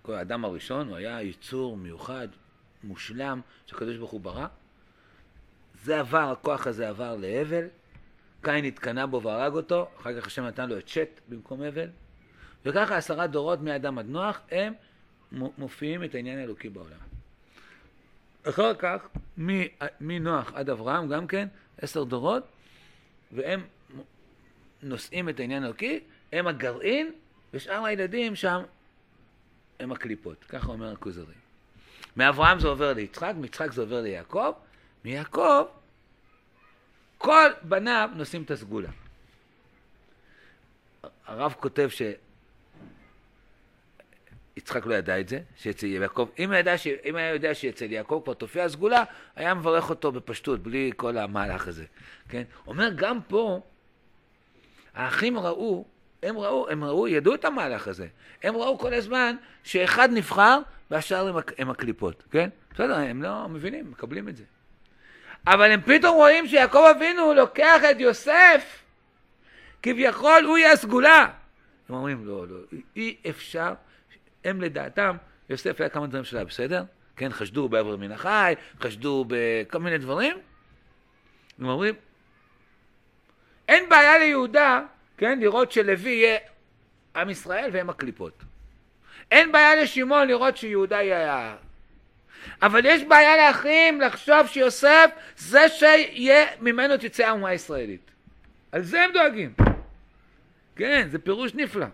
[0.01, 2.27] כל האדם הראשון, הוא היה יצור מיוחד,
[2.83, 4.47] מושלם, שהקדוש ברוך הוא ברא.
[5.83, 7.67] זה עבר, הכוח הזה עבר להבל,
[8.41, 11.89] קין התקנא בו והרג אותו, אחר כך השם נתן לו את שת במקום הבל,
[12.65, 14.73] וככה עשרה דורות מאדם עד נוח, הם
[15.31, 16.97] מופיעים את העניין האלוקי בעולם.
[18.43, 19.07] אחר כך,
[20.01, 22.43] מנוח עד אברהם גם כן, עשר דורות,
[23.31, 23.63] והם
[24.83, 25.99] נושאים את העניין האלוקי,
[26.31, 27.11] הם הגרעין,
[27.53, 28.63] ושאר הילדים שם
[29.79, 30.43] הם הקליפות.
[30.43, 31.33] ככה אומר הכוזרי.
[32.17, 34.51] מאברהם זה עובר ליצחק, מיצחק זה עובר ליעקב,
[35.05, 35.65] מיעקב
[37.17, 38.89] כל בניו נושאים את הסגולה.
[41.25, 41.89] הרב כותב
[44.57, 46.87] יצחק לא ידע את זה, שאצל יעקב, אם, ש...
[47.05, 49.03] אם היה יודע שאצל יעקב כבר תופיע הסגולה,
[49.35, 51.85] היה מברך אותו בפשטות, בלי כל המהלך הזה,
[52.29, 52.43] כן?
[52.67, 53.61] אומר, גם פה,
[54.95, 55.85] האחים ראו,
[56.23, 58.07] הם ראו, הם ראו, ידעו את המהלך הזה.
[58.43, 60.59] הם ראו כל הזמן שאחד נבחר
[60.91, 62.49] והשאר הם, הם הקליפות, כן?
[62.73, 64.43] בסדר, הם לא מבינים, מקבלים את זה.
[65.47, 68.83] אבל הם פתאום רואים שיעקב אבינו לוקח את יוסף,
[69.81, 71.27] כביכול הוא יהיה הסגולה.
[71.89, 72.57] הם אומרים, לא, לא,
[72.95, 73.73] אי אפשר,
[74.45, 75.15] הם לדעתם,
[75.49, 76.83] יוסף היה כמה דברים שלה, בסדר?
[77.15, 80.37] כן, חשדו בעבר מן החי, חשדו בכל מיני דברים.
[81.59, 81.95] הם אומרים,
[83.67, 84.81] אין בעיה ליהודה,
[85.17, 86.37] כן, לראות שלוי יהיה
[87.15, 88.43] עם ישראל והם הקליפות.
[89.31, 91.55] אין בעיה לשמעון לראות שיהודה יהיה...
[92.61, 98.11] אבל יש בעיה לאחים לחשוב שיוסף זה שיהיה ממנו תצא האומה הישראלית.
[98.71, 99.53] על זה הם דואגים.
[100.75, 101.85] כן, זה פירוש נפלא.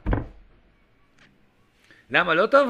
[2.11, 2.69] למה לא טוב?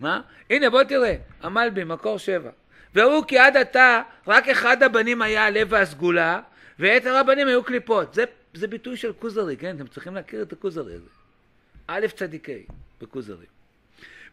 [0.00, 0.20] מה?
[0.50, 2.50] הנה בוא תראה, המלבי, מקור שבע.
[2.94, 6.40] והוא כי עד עתה רק אחד הבנים היה הלב והסגולה,
[6.78, 8.14] ויתר הבנים היו קליפות.
[8.14, 9.76] זה, זה ביטוי של כוזרי, כן?
[9.76, 11.08] אתם צריכים להכיר את הכוזרי הזה.
[11.86, 12.66] א' צדיקי
[13.00, 13.46] בכוזרי.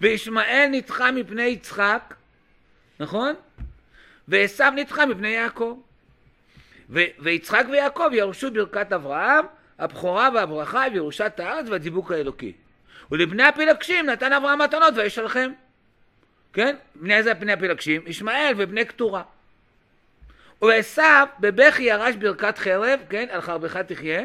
[0.02, 2.14] וישמעאל נדחה מפני יצחק,
[3.00, 3.36] נכון?
[4.28, 5.80] ועשו נדחה מפני יעקב.
[6.90, 9.46] ו- ויצחק ויעקב ירשו ברכת אברהם,
[9.80, 12.54] הבכורה והברכה וירושת הארץ והדיבוק האלוקי.
[13.12, 15.52] ולבני הפילגשים נתן אברהם מתנות וישלחם.
[16.54, 16.76] כן?
[16.96, 18.02] בני איזה בני הפילגשים?
[18.06, 19.24] ישמעאל ובני קטורה.
[20.62, 21.02] ועשו
[21.40, 23.28] בבכי ירש ברכת חרב, כן?
[23.32, 24.22] על חרבך תחיה,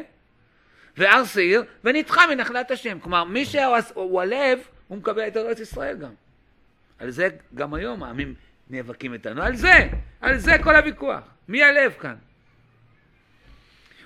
[0.97, 3.01] והר שעיר, ונדחה מנחלת השם.
[3.01, 6.11] כלומר, מי שהוא הלב, הוא מקבל את ארץ ישראל גם.
[6.99, 8.35] על זה גם היום העמים
[8.71, 9.43] נאבקים איתנו.
[9.43, 9.89] על זה,
[10.21, 11.23] על זה כל הוויכוח.
[11.49, 12.15] מי הלב כאן?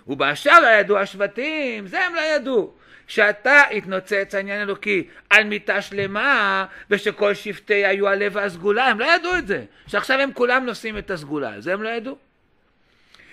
[0.06, 2.74] ובאשר לא ידעו השבטים, זה הם לא ידעו.
[3.10, 9.36] שאתה התנוצץ העניין אלוקי על מיטה שלמה ושכל שבטי היו הלב והסגולה, הם לא ידעו
[9.36, 12.16] את זה, שעכשיו הם כולם נושאים את הסגולה, זה הם לא ידעו.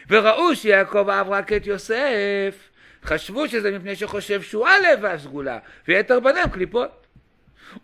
[0.09, 2.69] וראו שיעקב אהב רק את יוסף,
[3.03, 7.07] חשבו שזה מפני שחושב שהוא הלב והסגולה, ויתר בניהם קליפות.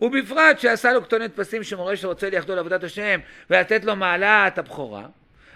[0.00, 5.06] ובפרט שעשה לו כתונת פסים שמורה שרוצה ליחדו לעבודת השם ולתת לו מעלת הבכורה,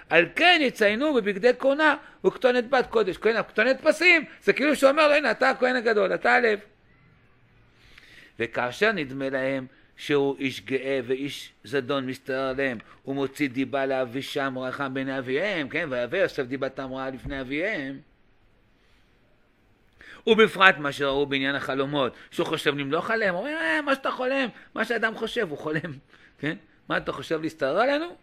[0.09, 3.17] על כן יציינו בבגדי כהונה וכתונת בת קודש.
[3.17, 6.59] כן, כתונת פסים זה כאילו שאומר לו הנה אתה הכהן הגדול, אתה הלב.
[8.39, 9.67] וכאשר נדמה להם
[9.97, 15.89] שהוא איש גאה ואיש זדון מסתער עליהם, הוא מוציא דיבה לאבישם ורחם בעיני אביהם, כן,
[15.91, 17.99] ויבא יוסף דיבתם רעה לפני אביהם.
[20.27, 24.49] ובפרט מה שראו בעניין החלומות, שהוא חושב למלוך עליהם, הוא אומר, אה, מה שאתה חולם,
[24.75, 25.93] מה שאדם חושב, הוא חולם,
[26.39, 26.57] כן?
[26.89, 28.17] מה אתה חושב להסתער עלינו?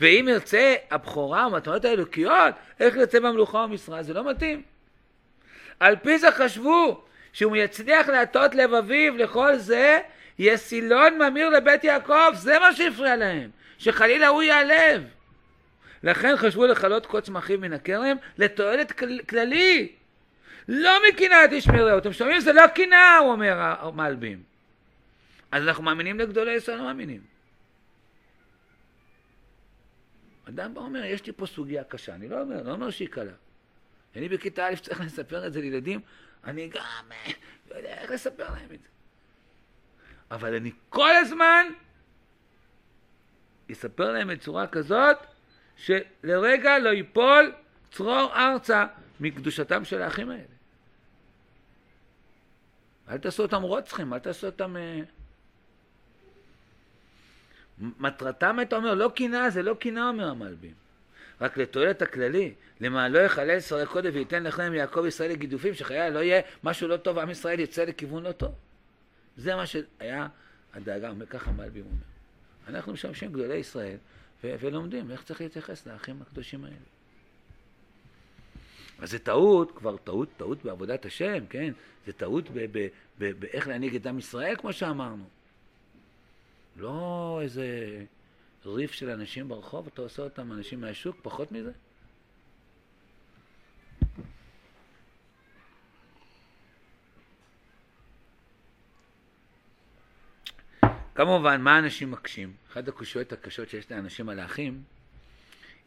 [0.00, 4.02] ואם ירצה הבכורה ומתנות האלוקיות, איך ירצה במלוכה ומשרה?
[4.02, 4.62] זה לא מתאים.
[5.80, 9.98] על פי זה חשבו שהוא יצליח להטות לב אביו לכל זה,
[10.38, 15.02] יהיה סילון ממיר לבית יעקב, זה מה שהפריע להם, שחלילה הוא ייעלב.
[16.02, 18.92] לכן חשבו לכלות קוץ מחיו מן הכרם לתועלת
[19.28, 19.96] כללית.
[20.68, 21.98] לא מקנאת איש מרעהו.
[21.98, 22.40] אתם שומעים?
[22.40, 24.42] זה לא קנאה, הוא אומר המלבים.
[25.52, 27.33] אז אנחנו מאמינים לגדולי ישראל, לא מאמינים.
[30.48, 33.32] אדם בא אומר, יש לי פה סוגיה קשה, אני לא אומר, לא אומר שהיא קלה.
[34.16, 36.00] אני בכיתה א' צריך לספר את זה לילדים,
[36.44, 37.32] אני גם אה,
[37.70, 38.88] לא יודע איך לספר להם את זה.
[40.30, 41.66] אבל אני כל הזמן
[43.72, 45.16] אספר להם בצורה כזאת,
[45.76, 47.52] שלרגע לא ייפול
[47.90, 48.86] צרור ארצה
[49.20, 50.54] מקדושתם של האחים האלה.
[53.08, 54.76] אל תעשו אותם רוצחים, אל תעשו אותם...
[54.76, 55.00] אה,
[57.78, 60.74] מטרתם, אתה אומר, לא קנאה, זה לא קנאה, אומר המלבים.
[61.40, 66.18] רק לתועלת הכללי, למען לא יחלל שרי קודם וייתן לכם יעקב ישראל לגידופים, שחיי לא
[66.18, 68.54] יהיה משהו לא טוב, עם ישראל יצא לכיוון לא טוב.
[69.36, 70.26] זה מה שהיה
[70.74, 72.04] הדאגה, ככה המלבים אומר.
[72.68, 73.96] אנחנו משמשים גדולי ישראל
[74.44, 76.76] ו- ולומדים איך צריך להתייחס לאחים הקדושים האלה.
[78.98, 81.72] אז זה טעות, כבר טעות, טעות בעבודת השם, כן?
[82.06, 82.44] זה טעות
[83.18, 85.24] באיך להנהיג את עם ישראל, כמו שאמרנו.
[86.76, 87.98] לא איזה
[88.66, 91.72] ריף של אנשים ברחוב, אתה עושה אותם אנשים מהשוק, פחות מזה?
[101.14, 102.52] כמובן, מה אנשים מקשים?
[102.72, 104.82] אחת הקושיות הקשות שיש לאנשים על האחים,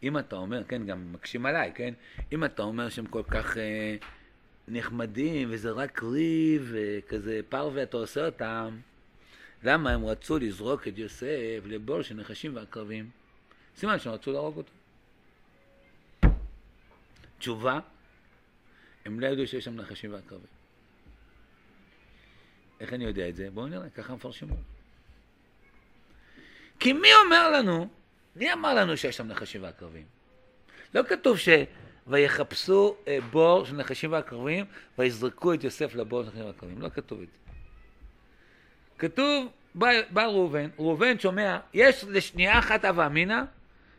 [0.03, 1.93] אם אתה אומר, כן, גם מקשים עליי, כן?
[2.31, 3.95] אם אתה אומר שהם כל כך אה,
[4.67, 8.77] נחמדים וזה רק ריב וכזה פרווה, אתה עושה אותם,
[9.63, 13.09] למה הם רצו לזרוק את יוסף לבור של נחשים ועקרבים?
[13.77, 14.71] סימן שהם רצו להרוג אותו.
[17.39, 17.79] תשובה,
[19.05, 20.47] הם לא ידעו שיש שם נחשים ועקרבים.
[22.79, 23.49] איך אני יודע את זה?
[23.53, 24.47] בואו נראה, ככה מפרשים.
[26.79, 27.87] כי מי אומר לנו,
[28.35, 30.05] מי אמר לנו שיש שם נחשים ועקרבים?
[30.93, 31.49] לא כתוב ש...
[32.07, 34.65] ויחפשו אה, בור של נחשים ועקרבים
[34.97, 36.81] ויזרקו את יוסף לבור של נחשים ועקרבים.
[36.81, 37.46] לא כתוב את זה.
[38.97, 43.41] כתוב, בא, בא ראובן, ראובן שומע, יש לשנייה אחת הווה אמינא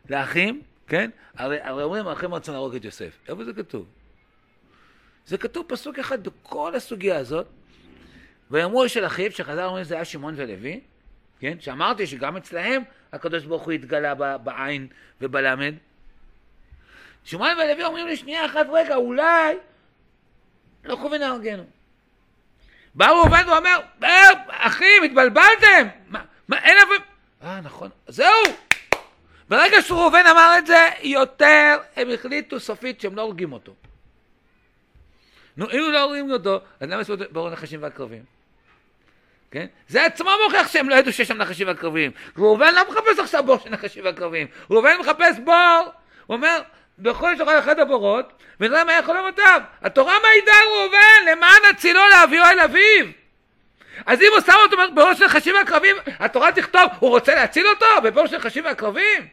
[0.09, 1.09] לאחים, כן?
[1.35, 3.17] הרי, הרי אומרים, האחים רוצים להרוג את יוסף.
[3.29, 3.85] איפה זה כתוב?
[5.25, 7.47] זה כתוב פסוק אחד בכל הסוגיה הזאת.
[8.51, 10.79] ויאמרו של אחיו, שחז"ל אומרים שזה היה שמעון ולוי,
[11.39, 11.59] כן?
[11.59, 12.81] שאמרתי שגם אצלהם
[13.13, 14.87] הקדוש ברוך הוא התגלה בעין
[15.21, 15.73] ובלמד.
[17.23, 19.55] שמעון ולוי אומרים לי, שנייה אחת, רגע, אולי
[20.83, 21.63] לא קובעים להרגנו.
[22.95, 25.87] בא ראובן ואומר, אה, אחים, התבלבלתם!
[26.07, 27.03] מה, מה, אין אף...
[27.43, 28.43] אה, נכון, זהו!
[29.49, 33.73] ברגע שראובן אמר את זה, יותר הם החליטו סופית שהם לא הורגים אותו.
[35.57, 38.23] נו, אם לא הורגים אותו, אז למה עשו ברור נחשים והקרבים?
[39.51, 39.65] כן?
[39.87, 42.11] זה עצמו מוכיח שהם לא ידעו שיש שם נחשים ועקרבים.
[42.37, 44.47] ראובן לא מחפש עכשיו בור של נחשים ועקרבים.
[44.69, 45.93] ראובן מחפש בור,
[46.25, 46.61] הוא אומר,
[46.99, 49.61] בכל שורה אחד הבורות, ונראה מה יכול למותיו.
[49.81, 53.05] התורה מעידה על ראובן, למען הצילו להביאו אל אביו.
[54.05, 57.85] אז אם הוא שם אותו בבור של נחשים ועקרבים, התורה תכתוב, הוא רוצה להציל אותו
[58.03, 59.27] בבור של נחשים ועקרבים?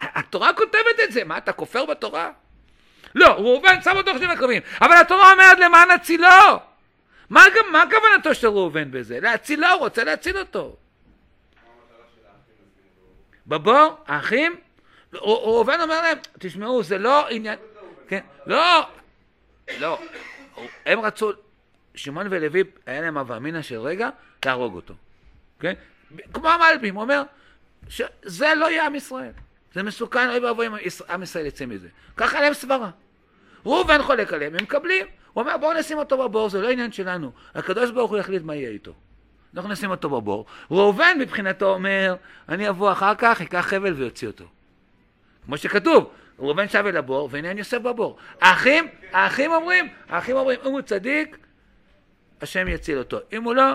[0.00, 2.30] התורה כותבת את זה, מה אתה כופר בתורה?
[3.14, 6.28] לא, ראובן שם אותו נחשים ועקרבים, אבל התורה אומרת למען הצילו.
[7.30, 9.20] מה, מה כוונתו של ראובן בזה?
[9.20, 10.76] להצילו, הוא רוצה להציל אותו.
[13.46, 14.56] בבור, האחים,
[15.12, 17.58] ראובן אומר להם, תשמעו, זה לא עניין,
[18.08, 18.88] כן, לא,
[19.78, 19.98] לא,
[20.86, 21.32] הם רצו,
[21.94, 24.08] שמעון ולוי, היה להם הווה אמינא של רגע,
[24.44, 24.94] להרוג אותו,
[25.60, 25.72] כן?
[26.32, 27.22] כמו המלבים, הוא אומר,
[27.88, 29.32] שזה לא יהיה עם ישראל,
[29.74, 30.66] זה מסוכן, אוי ואבוי
[31.08, 31.88] עם ישראל יצא מזה.
[32.16, 32.90] ככה להם סברה.
[33.66, 35.06] ראובן חולק עליהם, הם מקבלים.
[35.32, 37.32] הוא אומר בואו נשים אותו בבור, זה לא עניין שלנו.
[37.54, 38.94] הקדוש ברוך הוא יחליט מה יהיה איתו.
[39.54, 40.46] אנחנו נשים אותו בבור.
[40.70, 42.16] ראובן מבחינתו אומר,
[42.48, 44.44] אני אבוא אחר כך, אקח חבל ויוציא אותו.
[45.48, 48.16] כמו שכתוב, ראובן שב אל הבור, אני יוסף בבור.
[48.40, 51.36] האחים, האחים אומרים, האחים אומרים, אם הוא צדיק,
[52.40, 53.18] השם יציל אותו.
[53.32, 53.74] אם הוא לא,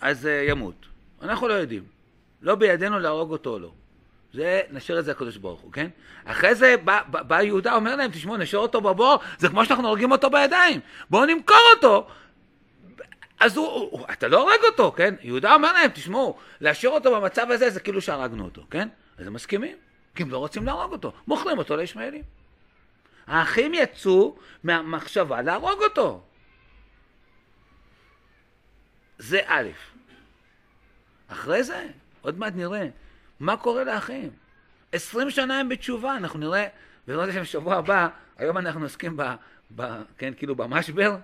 [0.00, 0.86] אז uh, ימות.
[1.22, 1.84] אנחנו לא יודעים.
[2.42, 3.70] לא בידינו להרוג אותו או לא.
[4.34, 5.88] זה, נשאיר את זה הקדוש ברוך הוא, כן?
[6.24, 9.88] אחרי זה בא, בא, בא יהודה, אומר להם, תשמעו, נשאיר אותו בבור, זה כמו שאנחנו
[9.88, 10.80] הורגים אותו בידיים.
[11.10, 12.06] בואו נמכור אותו.
[13.44, 15.14] אז הוא, הוא, אתה לא הורג אותו, כן?
[15.22, 18.88] יהודה אומר להם, תשמעו, להשאיר אותו במצב הזה זה כאילו שהרגנו אותו, כן?
[19.18, 19.76] אז הם מסכימים,
[20.14, 21.12] כי הם לא רוצים להרוג אותו.
[21.26, 22.22] מוכרים אותו לישמעאלים.
[23.26, 26.22] האחים יצאו מהמחשבה להרוג אותו.
[29.18, 29.68] זה א'.
[31.28, 31.86] אחרי זה,
[32.22, 32.88] עוד מעט נראה.
[33.40, 34.30] מה קורה לאחים?
[34.92, 36.66] עשרים שנה הם בתשובה, אנחנו נראה,
[37.06, 39.22] בעזרת השם שבוע הבא, היום אנחנו עוסקים ב,
[39.76, 40.02] ב...
[40.18, 41.16] כן, כאילו במשבר,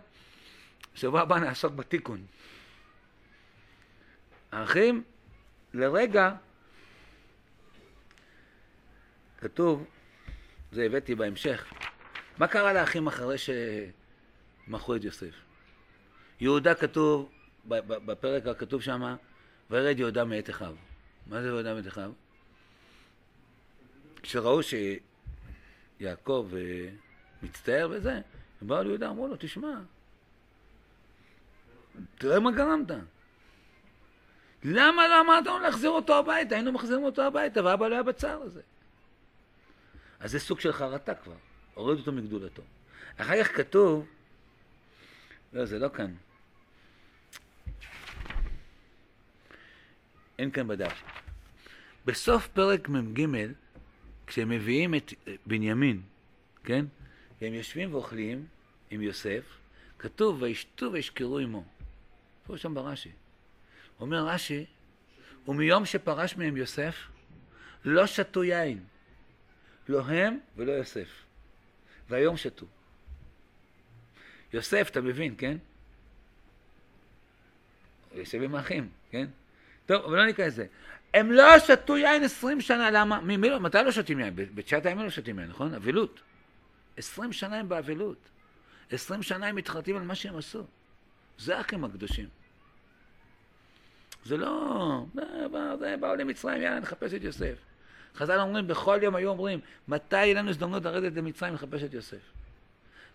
[0.95, 2.27] שבוע הבא נעסוק בתיקון.
[4.53, 5.03] האחים,
[5.75, 6.33] לרגע,
[9.39, 9.87] כתוב,
[10.73, 11.73] זה הבאתי בהמשך,
[12.39, 15.35] מה קרה לאחים אחרי שמכרו את יוסף?
[16.41, 17.31] יהודה כתוב,
[17.67, 19.17] בפרק הכתוב שמה,
[19.71, 20.75] וירד יהודה מאת אחיו.
[21.27, 22.13] מה זה יהודה מאת אחיו?
[24.23, 24.61] כשראו
[26.01, 26.89] שיעקב אה,
[27.43, 28.21] מצטער וזה,
[28.61, 29.81] הם באו ליהודה, אמרו לו, תשמע,
[32.19, 32.91] תראה מה גרמת.
[34.65, 36.55] למה לא אמרת לנו להחזיר אותו הביתה?
[36.55, 38.61] היינו מחזירים אותו הביתה, ואבא לא היה בצער הזה.
[40.21, 41.37] אז זה סוג של חרטה כבר,
[41.75, 42.63] הוריד אותו מגדולתו.
[43.17, 44.07] אחר כך כתוב,
[45.53, 46.15] לא, זה לא כאן.
[50.39, 51.03] אין כאן בדף.
[52.05, 53.27] בסוף פרק מ"ג,
[54.27, 55.13] כשהם מביאים את
[55.47, 56.03] בנימין,
[56.65, 56.85] כן?
[57.41, 58.47] והם יושבים ואוכלים
[58.91, 59.45] עם יוסף,
[59.99, 61.65] כתוב וישתו וישכרו עמו.
[62.51, 63.11] פה שם ברש"י.
[64.01, 64.67] אומר רש"י,
[65.49, 66.97] ומיום שפרש מהם יוסף,
[67.85, 68.85] לא שתו יין.
[69.89, 71.09] לא הם ולא יוסף.
[72.09, 72.67] והיום שתו.
[74.53, 75.57] יוסף, אתה מבין, כן?
[78.15, 79.27] יושב עם האחים, כן?
[79.87, 80.67] טוב, אבל לא ניכנס לזה.
[81.15, 83.21] הם לא שתו יין עשרים שנה, למה?
[83.21, 84.35] מי, מי, לא, מתי לא שותים יין?
[84.37, 85.75] בתשעת הימים לא שותים יין, נכון?
[85.75, 86.21] אבלות.
[86.97, 88.29] עשרים שנה הם באבלות.
[88.91, 90.65] עשרים שנה הם מתחרטים על מה שהם עשו.
[91.39, 92.40] זה האחים הקדושים.
[94.25, 95.05] זה לא,
[96.01, 97.55] באו למצרים, יאללה, נחפש את יוסף.
[98.15, 102.33] חז"ל אומרים, בכל יום היו אומרים, מתי יהיה לנו הזדמנות לרדת למצרים לחפש את יוסף?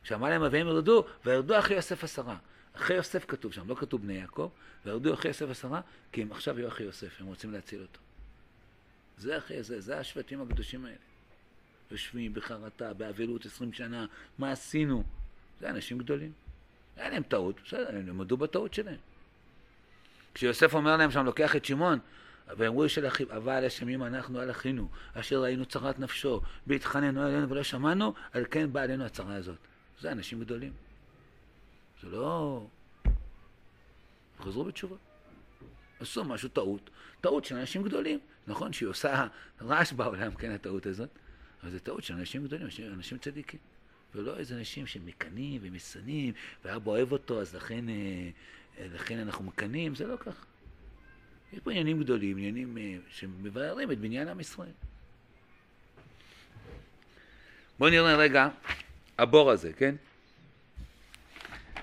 [0.03, 2.37] כשאמר להם אביהם ירדו, וירדו אחרי יוסף עשרה.
[2.73, 4.49] אחרי יוסף כתוב שם, לא כתוב בני יעקב,
[4.85, 5.81] וירדו אחרי יוסף עשרה,
[6.11, 7.99] כי הם עכשיו יהיו אחרי יוסף, הם רוצים להציל אותו.
[9.17, 10.95] זה אחרי זה, זה השבטים הקדושים האלה.
[11.91, 14.05] יושבים בחרטה, באבלות עשרים שנה,
[14.37, 15.03] מה עשינו?
[15.59, 16.31] זה אנשים גדולים.
[16.95, 18.97] היה להם טעות, בסדר, הם הודו בטעות שלהם.
[20.35, 21.99] כשיוסף אומר להם שם, לוקח את שמעון,
[22.57, 27.63] ואמרו של אחיו, אבל אשמים אנחנו על אחינו, אשר ראינו צרת נפשו, והתחננו עלינו ולא
[27.63, 29.57] שמענו, על כן באה עלינו הצרה הזאת.
[30.01, 30.73] זה אנשים גדולים.
[32.01, 32.65] זה לא...
[34.39, 34.95] חזרו בתשובה.
[35.99, 36.89] עשו משהו טעות,
[37.21, 38.19] טעות של אנשים גדולים.
[38.47, 39.27] נכון שהיא עושה
[39.61, 41.09] רעש בעולם, כן, הטעות הזאת,
[41.63, 43.59] אבל זו טעות של אנשים גדולים, אנשים צדיקים.
[44.15, 46.33] ולא איזה אנשים שמקנאים ומשנאים,
[46.65, 48.29] ואבא אוהב אותו, אז לכן, אה,
[48.79, 50.45] לכן אנחנו מקנאים, זה לא ככה.
[51.53, 54.71] יש פה עניינים גדולים, עניינים אה, שמבארים את בניין עם ישראל.
[57.79, 58.47] בואו נראה רגע,
[59.17, 59.95] הבור הזה, כן?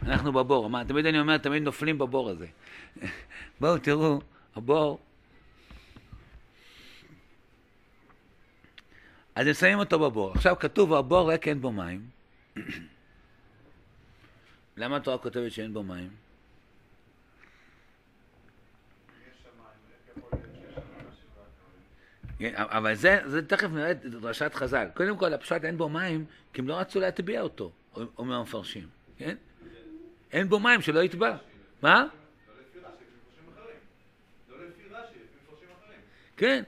[0.02, 2.46] אנחנו בבור, מה, תמיד אני אומר, תמיד נופלים בבור הזה.
[3.60, 4.20] בואו תראו,
[4.56, 5.00] הבור,
[9.34, 10.32] אז הם שמים אותו בבור.
[10.32, 12.08] עכשיו כתוב, הבור ריק אין בו מים.
[14.76, 16.21] למה התורה כותבת שאין בו מים?
[22.42, 24.86] כן, אבל זה, זה תכף נראה את דרשת חז"ל.
[24.94, 27.72] קודם כל, הפשט אין בו מים, כי הם לא רצו להטביע אותו,
[28.18, 28.88] אומר המפרשים,
[29.18, 29.36] כן?
[30.32, 31.36] אין בו מים, שלא יטבע.
[31.82, 32.06] מה?
[36.36, 36.62] כן,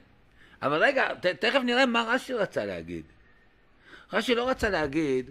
[0.62, 3.04] אבל רגע, ת, תכף נראה מה רש"י רצה להגיד.
[4.12, 5.30] רש"י לא רצה להגיד,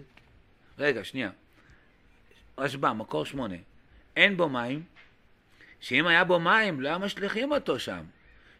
[0.78, 1.30] רגע, שנייה,
[2.58, 3.56] רשב"א, מקור שמונה,
[4.16, 4.82] אין בו מים,
[5.80, 8.04] שאם היה בו מים, לא היה משליכים אותו שם.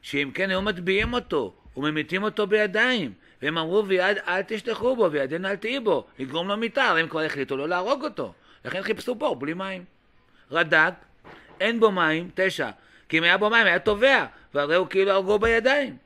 [0.03, 3.13] שאם כן היו מטביעים אותו וממיתים אותו בידיים.
[3.43, 7.09] והם אמרו, ויד אל תשלחו בו, וידנו אל תהי בו, לגרום לו מיתה, הרי הם
[7.09, 8.33] כבר החליטו לא להרוג אותו.
[8.65, 9.85] לכן חיפשו בור בלי מים.
[10.51, 10.95] רד"ק,
[11.61, 12.71] אין בו מים, תשע,
[13.09, 15.97] כי אם היה בו מים היה טובע, והרי הוא כאילו הרגו בידיים.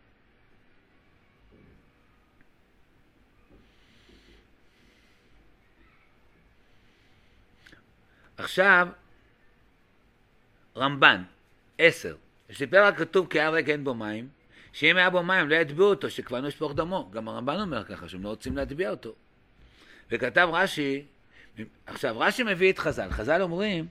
[8.36, 8.88] עכשיו,
[10.76, 11.22] רמב"ן,
[11.78, 12.16] עשר,
[12.52, 14.28] סיפר הכתוב כי ריק אין בו מים,
[14.72, 17.10] שאם היה בו מים לא יטביעו אותו, שכבר נשפוך דמו.
[17.12, 19.14] גם הרמב"ן אומר ככה, שהם לא רוצים להטביע אותו.
[20.10, 21.04] וכתב רש"י,
[21.86, 23.86] עכשיו רש"י מביא את חז"ל, חז"ל אומרים,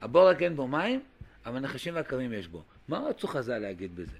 [0.00, 1.00] הבור רק אין בו מים,
[1.46, 2.62] אבל נחשים ועקרבים יש בו.
[2.88, 4.16] מה רצו חז"ל להגיד בזה?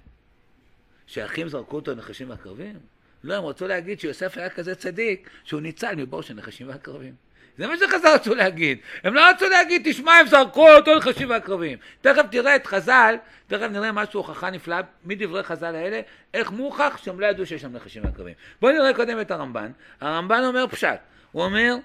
[1.07, 2.79] שאחים זרקו אותו נחשים ועקרבים?
[3.23, 7.15] לא, הם רצו להגיד שיוסף היה כזה צדיק, שהוא ניצל מבור של נחשים ועקרבים.
[7.59, 8.77] זה מה שחז"ל רצו להגיד.
[9.03, 11.77] הם לא רצו להגיד, תשמע, הם זרקו אותו לחשים ועקרבים.
[12.01, 13.15] תכף תראה את חז"ל,
[13.47, 16.01] תכף נראה משהו הוכחה נפלאה מדברי חז"ל האלה,
[16.33, 18.33] איך מוכח שהם לא ידעו שיש שם נחשים ועקרבים.
[18.61, 19.71] בואו נראה קודם את הרמב"ן.
[20.01, 20.99] הרמב"ן אומר פשט.
[21.31, 21.75] הוא אומר,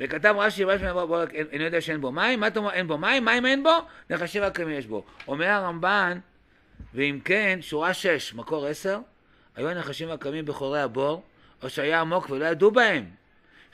[0.00, 0.64] וכתב רש"י,
[1.52, 3.78] אני יודע שאין בו מים, מה אתה אומר, אין בו מים, מים אין בו,
[4.10, 5.04] נחשים ועקרבים יש בו.
[5.28, 6.18] אומר הרמב"ן,
[6.94, 8.98] ואם כן, שורה 6, מקור 10,
[9.56, 11.22] היו הנחשים ועקרבים בחורי הבור,
[11.62, 13.25] או שהיה עמוק ולא ידעו בהם.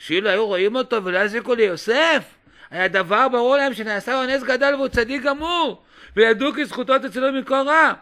[0.03, 2.25] שאילו היו רואים אותו ולא יזיקו ליוסף,
[2.71, 5.83] היה דבר ברור להם שנעשה לו נס גדול והוא צדיק גמור,
[6.17, 7.93] וידעו כי זכותו תצילו מכל רע.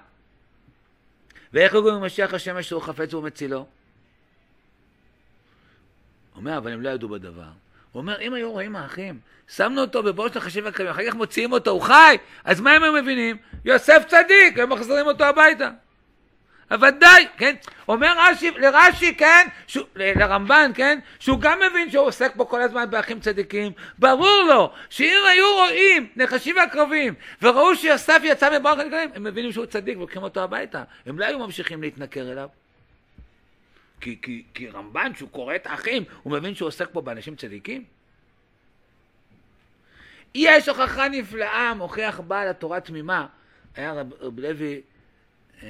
[1.53, 3.67] ואיך הוא ממשיח השם אשר הוא חפץ ומצילו?
[6.37, 7.43] אומר, אבל הם לא ידעו בדבר.
[7.93, 11.71] הוא אומר, אם היו רואים האחים, שמנו אותו בבוש נחשים וקרבים, אחר כך מוציאים אותו,
[11.71, 13.37] הוא חי, אז מה הם מבינים?
[13.65, 15.71] יוסף צדיק, הם מחזירים אותו הביתה.
[16.73, 17.55] ודאי, כן?
[17.89, 19.47] אומר רש"י, לרש"י, כן?
[19.67, 19.79] ש...
[19.97, 20.99] לרמב"ן, כן?
[21.19, 23.73] שהוא גם מבין שהוא עוסק פה כל הזמן באחים צדיקים.
[23.99, 29.67] ברור לו שאם היו רואים נחשים ועקרבים וראו שיוסף יצא מברוך הנקרבים, הם מבינים שהוא
[29.67, 30.83] צדיק ולוקחים אותו הביתה.
[31.07, 32.49] הם לא היו ממשיכים להתנכר אליו.
[34.01, 37.85] כי, כי, כי רמב"ן, שהוא קורא את האחים, הוא מבין שהוא עוסק פה באנשים צדיקים?
[40.35, 43.27] יש הוכחה נפלאה, מוכיח בעל התורה תמימה.
[43.77, 44.81] היה רב, רב לוי...
[45.63, 45.69] אה,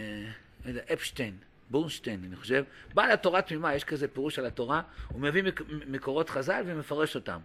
[0.92, 1.36] אפשטיין,
[1.70, 5.42] בורנשטיין, אני חושב, בעל התורה תמימה, יש כזה פירוש על התורה, הוא מביא
[5.86, 7.40] מקורות חז"ל ומפרש אותם.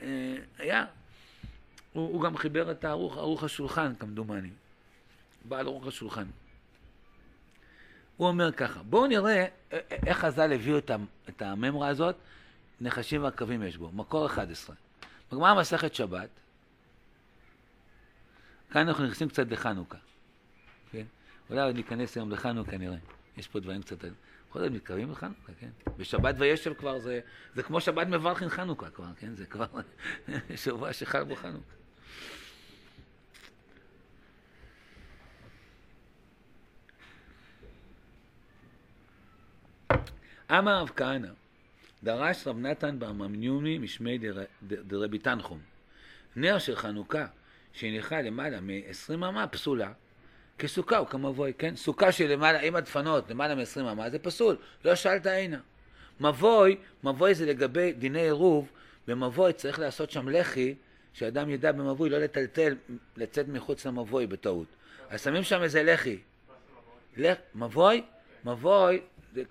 [0.00, 0.84] אה, היה,
[1.92, 4.50] הוא, הוא גם חיבר את ערוך, ערוך השולחן, כמדומני.
[5.44, 6.26] בעל ערוך השולחן.
[8.16, 9.46] הוא אומר ככה, בואו נראה
[10.06, 10.78] איך חז"ל הביאו
[11.28, 12.16] את הממרה הזאת,
[12.80, 14.76] נחשים ועקבים יש בו, מקור 11.
[15.32, 16.28] בגמרא מסכת שבת,
[18.70, 19.98] כאן אנחנו נכנסים קצת לחנוכה.
[20.92, 21.04] כן?
[21.50, 22.96] אולי עוד ניכנס היום לחנוכה נראה.
[23.36, 24.04] יש פה דברים קצת...
[24.48, 25.70] יכול להיות מתקרבים לחנוכה, כן?
[25.96, 27.20] בשבת וישב כבר זה,
[27.54, 29.34] זה כמו שבת מברכין חנוכה כבר, כן?
[29.34, 29.66] זה כבר
[30.64, 31.74] שבוע שחל בו חנוכה.
[40.50, 41.28] אמר רב כהנא,
[42.02, 44.18] דרש רב נתן בממניומי משמי
[44.62, 45.60] דרבי תנחום.
[46.36, 47.26] נר של חנוכה
[47.72, 49.92] שהניחה למעלה מ-20 אמה פסולה.
[50.58, 51.76] כסוכה הוא כמבוי, כן?
[51.76, 55.58] סוכה של למעלה, עם הדפנות, למעלה מ-20 אמה, זה פסול, לא שאלת עינה.
[56.20, 58.68] מבוי, מבוי זה לגבי דיני עירוב,
[59.08, 60.74] במבוי צריך לעשות שם לחי
[61.12, 62.76] שאדם ידע במבוי לא לטלטל,
[63.16, 64.66] לצאת מחוץ למבוי בטעות.
[65.10, 66.18] אז שמים שם איזה לחי.
[67.16, 67.36] לח...
[67.54, 68.02] מבוי?
[68.44, 69.00] מבוי,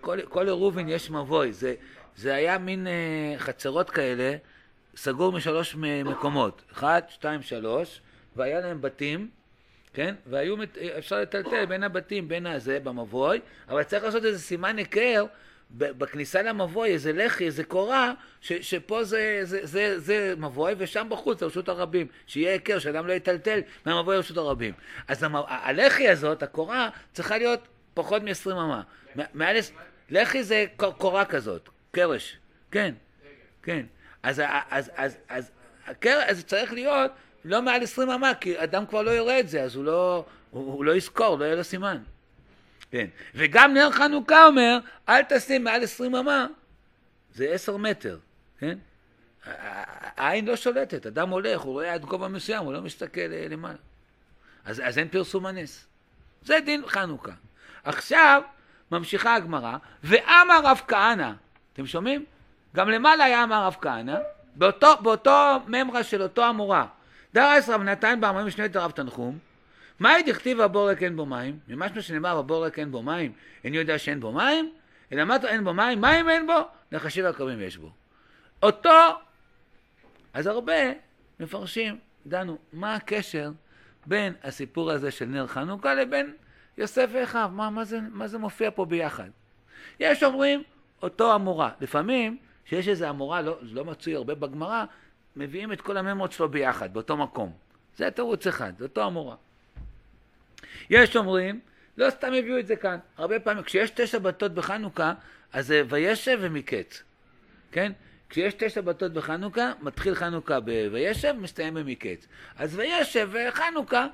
[0.02, 1.54] כל, כל עירובין יש מבוי.
[1.54, 1.76] זה,
[2.16, 4.36] זה היה מין אה, חצרות כאלה,
[4.96, 5.76] סגור משלוש
[6.06, 6.64] מקומות.
[6.74, 8.02] אחת, שתיים, שלוש,
[8.36, 9.30] והיה להם בתים,
[9.94, 10.16] כן?
[10.26, 10.56] והיו,
[10.98, 13.40] אפשר לטלטל בין הבתים, בין הזה, במבוי,
[13.70, 15.26] אבל צריך לעשות איזה סימן היכר
[15.72, 21.40] בכניסה למבוי, איזה לחי, איזה קורה, ש, שפה זה, זה, זה, זה מבוי, ושם בחוץ
[21.40, 24.74] זה רשות הרבים, שיהיה היכר, שאדם לא יטלטל מהמבוי לרשות הרבים.
[25.08, 27.60] אז הלחי הזאת, הקורה, צריכה להיות
[27.94, 28.82] פחות מ-20 אמה.
[29.34, 29.58] מעל...
[30.10, 32.38] לחי זה קורה כזאת, קרש,
[32.72, 32.94] כן,
[33.64, 33.86] כן.
[34.24, 35.52] אז, אז, אז, אז,
[36.28, 37.12] אז צריך להיות
[37.46, 40.74] לא מעל 20 אמה, כי אדם כבר לא יראה את זה, אז הוא לא, הוא,
[40.74, 41.98] הוא לא יזכור, לא יהיה לו סימן.
[42.92, 43.08] כן.
[43.36, 44.80] וגם נר חנוכה אומר,
[45.10, 46.48] אל תשים מעל 20 אמה,
[47.34, 48.18] זה 10 מטר,
[48.60, 48.78] כן?
[50.18, 53.78] העין לא שולטת, אדם הולך, הוא רואה עד גובה מסוים, הוא לא מסתכל אה, למעלה.
[54.66, 55.86] אז, אז אין פרסום הנס.
[56.44, 57.32] זה דין חנוכה.
[57.84, 58.42] עכשיו
[58.92, 61.32] ממשיכה הגמרא, ואמר רב כהנא,
[61.74, 62.26] אתם שומעים?
[62.76, 64.18] גם למעלה היה אמר רב כהנא,
[64.56, 66.44] באותו, באותו ממרה של אותו
[67.34, 69.38] דרס רב נתן בארבעים ושנית רב תנחום,
[70.00, 71.60] מאי דכתיב הבורק אין בו מים?
[71.68, 73.32] ממשמע שנאמר הבורק אין בו מים,
[73.64, 74.72] איני יודע שאין בו מים,
[75.12, 76.02] אלא מה אין בו מים?
[76.02, 77.92] מים אין בו, נחשים והקרבים יש בו.
[78.64, 78.90] אותו,
[80.34, 80.74] אז הרבה
[81.40, 83.52] מפרשים, דנו, מה הקשר
[84.06, 86.34] בין הסיפור הזה של נר חנוכה לבין
[86.78, 87.50] יוסף ואחיו?
[87.54, 89.30] מה, מה, זה, מה זה מופיע פה ביחד?
[90.00, 90.64] יש אומרים,
[91.02, 91.70] אותו אמורה.
[91.82, 94.86] לפעמים, שיש איזה אמורה, לא, לא מצוי הרבה בגמרא,
[95.36, 97.54] מביאים את כל הממרות שלו ביחד, באותו מקום.
[97.98, 99.36] זה תירוץ אחד, זה אותו אמורה.
[100.90, 101.60] יש אומרים,
[101.98, 102.98] לא סתם הביאו את זה כאן.
[103.18, 105.14] הרבה פעמים, כשיש תשע בתות בחנוכה,
[105.54, 107.04] אז זה וישב ומקץ.
[107.72, 107.92] כן?
[108.30, 112.28] כשיש תשע בתות בחנוכה, מתחיל חנוכה בוישב, מסתיים במקץ.
[112.58, 114.08] אז וישב וחנוכה,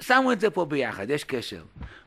[0.00, 1.62] שמו את זה פה ביחד, יש קשר.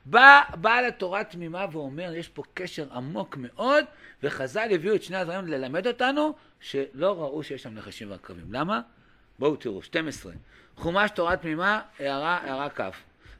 [0.05, 3.85] בא בעל התורה תמימה ואומר, יש פה קשר עמוק מאוד,
[4.23, 6.35] וחז"ל הביאו את שני הדברים ללמד אותנו
[6.65, 8.53] שלא ראו שיש שם נחשים ועקרבים.
[8.53, 8.81] למה?
[9.39, 10.31] בואו תראו, 12.
[10.75, 12.81] חומש תורה תמימה, הערה, הערה כ'.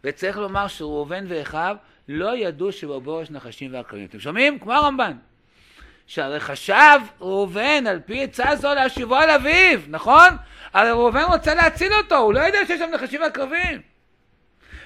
[0.04, 1.76] וצריך לומר שראובן ואחיו
[2.08, 4.06] לא ידעו שבבור יש נחשים ועקרבים.
[4.06, 4.60] אתם שומעים?
[4.60, 5.18] כמו הרמב"ן.
[6.08, 10.30] שהרי חשב ראובן על פי עצה זו להשיבו על אביו, נכון?
[10.74, 13.82] הרי ראובן רוצה להציל אותו, הוא לא יודע שיש שם נחשים ועקרבים.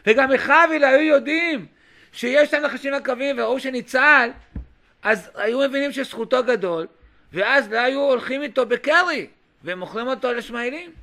[0.08, 1.66] וגם אחיו אילו היו יודעים
[2.12, 4.30] שיש שם נחשים ועקרבים וראו שניצל,
[5.04, 6.88] אז היו מבינים שזכותו גדול,
[7.34, 9.28] ואז לא היו הולכים איתו בקרי,
[9.64, 10.94] ומוכרים אותו לשמעאלים.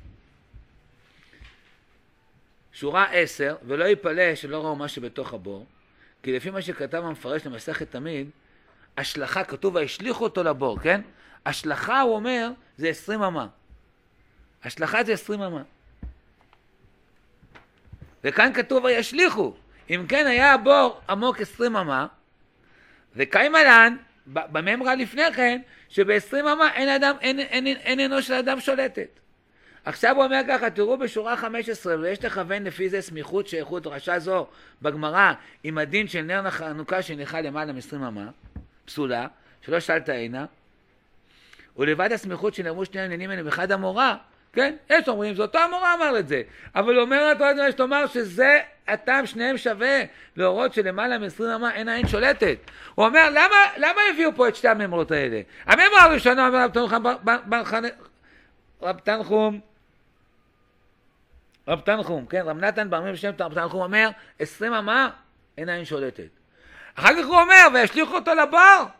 [2.73, 5.65] שורה עשר, ולא יפלא שלא ראו מה שבתוך הבור,
[6.23, 8.29] כי לפי מה שכתב המפרש למסכת תמיד,
[8.97, 11.01] השלכה, כתוב והשליכו אותו לבור, כן?
[11.45, 13.47] השלכה, הוא אומר, זה עשרים אמה.
[14.63, 15.61] השלכה זה עשרים אמה.
[18.23, 19.53] וכאן כתוב וישליכו.
[19.89, 22.07] אם כן היה הבור עמוק עשרים אמה,
[23.15, 23.97] וקיימלן,
[24.27, 29.19] בממרה לפני כן, שבעשרים אמה אין, אדם, אין, אין, אין, אין אנוש של אדם שולטת.
[29.85, 34.47] עכשיו הוא אומר ככה, תראו בשורה 15, ויש לכוון לפי זה סמיכות שייכות דרשה זו
[34.81, 38.29] בגמרא עם הדין של נר חנוכה שנלכה למעלה מ-20 אמה,
[38.85, 39.27] פסולה,
[39.61, 40.45] שלא שאלת הנה,
[41.77, 44.15] ולבד הסמיכות שנאמרו שני עניינים האלה באחד המורה,
[44.53, 44.75] כן?
[44.89, 46.41] יש אומרים, זה אותו המורה אמר את זה,
[46.75, 50.03] אבל אומר לתורה יש לומר שזה הטעם שניהם שווה
[50.35, 52.57] להורות שלמעלה מ-20 אמה אין עין שולטת.
[52.95, 55.41] הוא אומר, למה, למה הביאו פה את שתי הממרות האלה?
[55.65, 56.67] הממרה הראשונה אומר
[58.81, 59.59] רב תנחום
[61.67, 64.09] רב תנחום, כן, רב נתן ברמי בשם רב תנחום אומר,
[64.39, 65.09] עשרים אמה
[65.57, 66.29] אין עין שולטת.
[66.95, 68.96] אחר כך הוא אומר, וישליכו אותו לבור.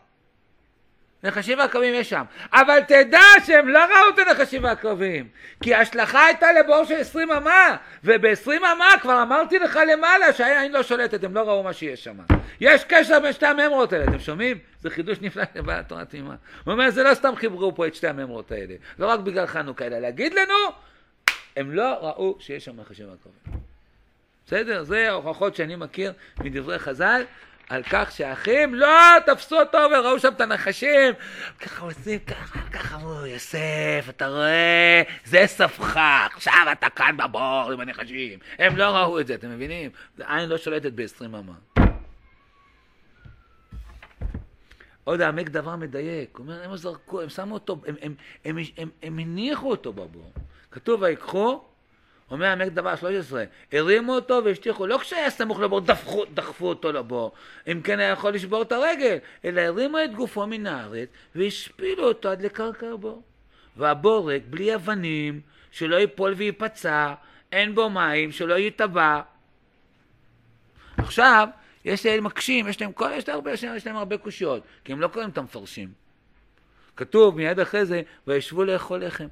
[1.22, 2.24] נחשים ועקבים יש שם.
[2.52, 5.28] אבל תדע שהם לא ראו את הנחשים ועקבים,
[5.62, 10.82] כי ההשלכה הייתה לבור של עשרים אמה, ובעשרים אמה כבר אמרתי לך למעלה שהעין לא
[10.82, 12.16] שולטת, הם לא ראו מה שיש שם.
[12.60, 14.58] יש קשר בין שתי הממרות האלה, אתם שומעים?
[14.80, 16.34] זה חידוש נפלא לבעל התורה תמימה.
[16.64, 19.86] הוא אומר, זה לא סתם חיברו פה את שתי הממרות האלה, לא רק בגלל חנוכה,
[19.86, 20.54] אלא להגיד לנו
[21.56, 23.68] הם לא ראו שיש שם נחשים ועקרבים.
[24.46, 24.82] בסדר?
[24.82, 27.22] זה ההוכחות שאני מכיר מדברי חז"ל
[27.68, 28.88] על כך שהאחים לא
[29.26, 31.14] תפסו אותו וראו שם את הנחשים.
[31.60, 35.02] ככה עושים ככה, ככה אמרו, יוסף, אתה רואה?
[35.24, 35.96] זה ספך,
[36.34, 38.38] עכשיו אתה כאן בבור עם הנחשים.
[38.58, 39.90] הם לא ראו את זה, אתם מבינים?
[40.18, 41.52] עין לא שולטת ב-20 אמה.
[45.04, 48.14] עוד העמק דבר מדייק, הוא אומר, הם זרקו, הם שמו אותו, הם, הם,
[48.44, 50.32] הם, הם, הם הניחו אותו בבור.
[50.70, 51.64] כתוב ויקחו,
[52.30, 57.32] אומר עמק דבר 13, הרימו אותו והשטיחו, לא כשהיה סמוך לבור דחפו, דחפו אותו לבור,
[57.72, 62.28] אם כן היה יכול לשבור את הרגל, אלא הרימו את גופו מן הארץ והשפילו אותו
[62.28, 63.22] עד לקרקע הבור.
[63.76, 67.14] והבור ריק בלי אבנים שלא ייפול וייפצע,
[67.52, 69.20] אין בו מים, שלא ייטבע.
[70.96, 71.48] עכשיו,
[71.84, 75.00] יש להם מקשים, יש להם, כל, יש להם הרבה, יש להם הרבה קושיות, כי הם
[75.00, 75.88] לא קוראים את המפרשים.
[76.96, 79.26] כתוב מיד אחרי זה, וישבו לאכול לחם,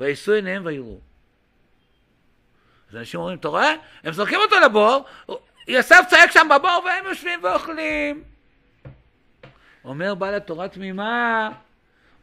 [0.00, 0.98] וישאו עיניהם ויראו.
[2.90, 3.74] אז אנשים אומרים, אתה רואה?
[4.04, 5.04] הם זורקים אותו לבור,
[5.68, 8.24] יוסף צועק שם בבור והם יושבים ואוכלים.
[9.84, 11.50] אומר בעל התורה תמימה,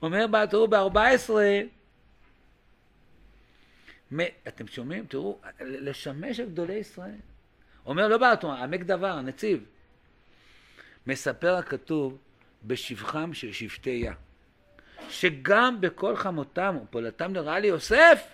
[0.01, 1.31] אומר בעל התורה ב-14,
[4.47, 5.05] אתם שומעים?
[5.05, 7.15] תראו, לשמש את גדולי ישראל.
[7.85, 9.65] אומר לא בעל התורה, עמק דבר, הנציב.
[11.07, 12.17] מספר הכתוב
[12.63, 14.13] בשבחם של שבטי יה,
[15.09, 18.27] שגם בכל חמותם ופעולתם לרעה ליוסף,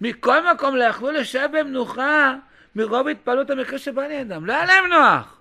[0.00, 2.34] מכל מקום לא יכלו לשב במנוחה
[2.76, 4.46] מרוב התפעלות המקרה שבא לידם.
[4.46, 5.40] לא היה להם נוח.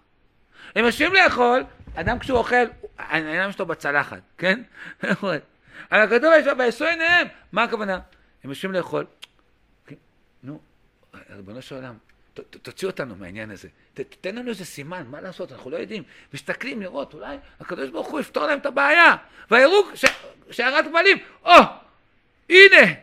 [0.75, 1.63] הם יושבים לאכול,
[1.95, 2.65] אדם כשהוא אוכל,
[2.97, 4.61] העיניים שלו בצלחת, כן?
[5.91, 7.99] אבל כתוב ויעשו עיניהם, מה הכוונה?
[8.43, 9.05] הם יושבים לאכול,
[9.87, 9.95] כן,
[10.43, 10.59] נו,
[11.35, 11.97] ריבונו של עולם,
[12.61, 13.67] תוציא אותנו מהעניין הזה.
[13.93, 16.03] תתן לנו איזה סימן, מה לעשות, אנחנו לא יודעים.
[16.33, 19.15] מסתכלים לראות, אולי הקדוש ברוך הוא יפתור להם את הבעיה.
[19.51, 19.83] ויראו
[20.51, 21.51] שערת גמלים, או,
[22.49, 22.93] הנה,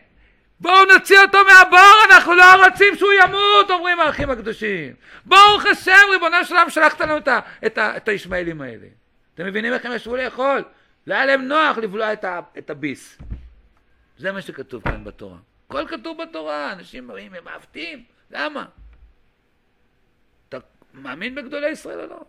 [0.63, 4.93] בואו נוציא אותו מהבור, אנחנו לא רוצים שהוא ימות, אומרים האחים הקדושים.
[5.25, 7.27] ברוך השם, ריבונו של עולם, שלחת לנו את,
[7.65, 8.87] את, את הישמעאלים האלה.
[9.33, 10.63] אתם מבינים איך הם ישבו לאכול?
[11.07, 13.17] לא היה להם נוח לבלוע את, ה, את הביס.
[14.17, 15.37] זה מה שכתוב כאן בתורה.
[15.67, 18.65] הכל כתוב בתורה, אנשים באים, הם מעוותים, למה?
[20.49, 20.57] אתה
[20.93, 22.19] מאמין בגדולי ישראל או לא?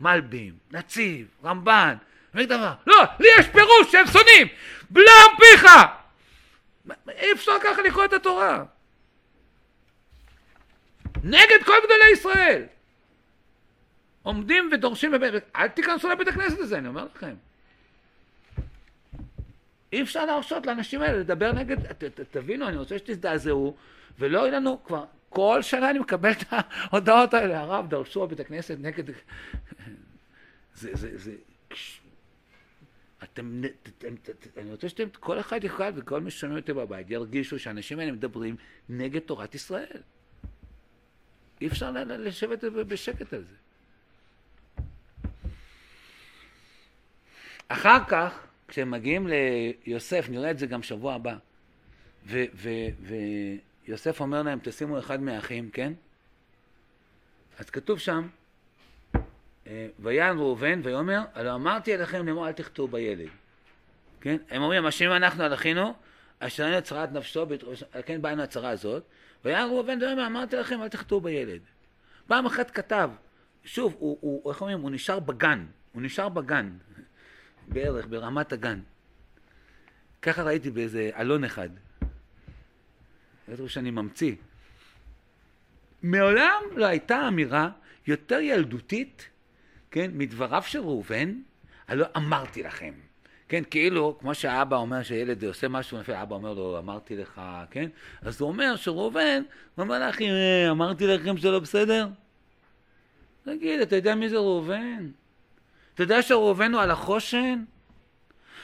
[0.00, 1.94] מלבים, נציב, רמב"ן,
[2.34, 4.48] אומר דבר, לא, לי יש פירוש שהם שונאים,
[4.90, 5.66] בלם פיך!
[7.08, 8.64] אי אפשר ככה לקרוא את התורה.
[11.24, 12.62] נגד כל גדולי ישראל.
[14.22, 15.12] עומדים ודורשים,
[15.56, 17.34] אל תיכנסו לבית הכנסת הזה, אני אומר לכם.
[19.92, 23.76] אי אפשר להרשות לאנשים האלה לדבר נגד, ת, ת, תבינו, אני רוצה שתזדעזעו,
[24.18, 28.76] ולא יהיה לנו כבר, כל שנה אני מקבל את ההודעות האלה, הרב, דרשו בבית הכנסת
[28.80, 29.04] נגד...
[30.74, 31.32] זה, זה, זה,
[33.22, 33.62] אתם,
[33.98, 34.14] אתם,
[34.56, 38.56] אני רוצה שאתם, כל אחד אחד וכל מי ששומעים אותי בבית ירגישו שהאנשים האלה מדברים
[38.88, 40.02] נגד תורת ישראל.
[41.60, 43.54] אי אפשר לשבת בשקט על זה.
[47.68, 49.28] אחר כך, כשהם מגיעים
[49.86, 51.36] ליוסף, נראה את זה גם שבוע הבא,
[53.86, 55.92] ויוסף אומר להם, תשימו אחד מהאחים, כן?
[57.58, 58.28] אז כתוב שם,
[59.98, 63.28] ויען ראובן ויאמר, הלא אמרתי אליכם לאמור אל תחטאו בילד.
[64.20, 64.36] כן?
[64.50, 65.94] הם אומרים, אשמים אנחנו על אחינו,
[66.38, 67.46] אשר אין הצהרת נפשו,
[68.06, 69.02] כן באנו הצהרה הזאת,
[69.44, 71.60] ויען ראובן ויאמר, אמרתי לכם אל תחטאו בילד.
[72.26, 73.10] פעם אחת כתב,
[73.64, 76.72] שוב, הוא, הוא, איך אומרים, הוא נשאר בגן, הוא נשאר בגן,
[77.68, 78.80] בערך, ברמת הגן.
[80.22, 81.68] ככה ראיתי באיזה אלון אחד.
[83.48, 84.34] איזה שאני ממציא.
[86.02, 87.70] מעולם לא הייתה אמירה
[88.06, 89.28] יותר ילדותית
[89.92, 91.34] כן, מדבריו של ראובן,
[91.88, 92.94] הלא אמרתי לכם.
[93.48, 97.40] כן, כאילו, כמו שהאבא אומר שילד עושה משהו, לפי האבא אומר לו, אמרתי לך,
[97.70, 97.88] כן?
[98.22, 99.42] אז הוא אומר שראובן,
[99.74, 102.08] הוא אומר לאחים, אה, אמרתי לכם שזה לא בסדר?
[103.42, 105.10] תגיד, אתה יודע מי זה ראובן?
[105.94, 107.64] אתה יודע שראובן הוא על החושן?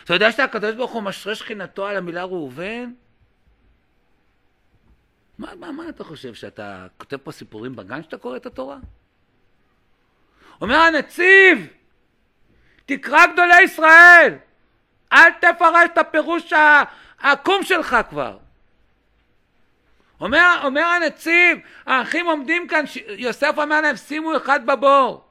[0.05, 2.93] אתה יודע שהקדוש ברוך הוא משרה שכינתו על המילה ראובן?
[5.39, 8.79] מה, מה, מה אתה חושב, שאתה כותב פה סיפורים בגן שאתה קורא את התורה?
[10.61, 11.67] אומר הנציב,
[12.87, 14.35] תקרא גדולי ישראל,
[15.13, 16.53] אל תפרש את הפירוש
[17.21, 18.37] העקום שלך כבר.
[20.21, 25.25] אומר, אומר הנציב, האחים עומדים כאן, יוסף אומר להם, שימו אחד בבור.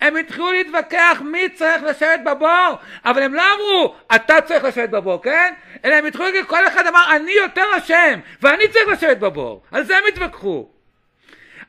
[0.00, 5.22] הם התחילו להתווכח מי צריך לשבת בבור, אבל הם לא אמרו, אתה צריך לשבת בבור,
[5.22, 5.54] כן?
[5.84, 9.62] אלא הם התחילו להגיד, כל אחד אמר, אני יותר אשם, ואני צריך לשבת בבור.
[9.70, 10.71] על זה הם התווכחו.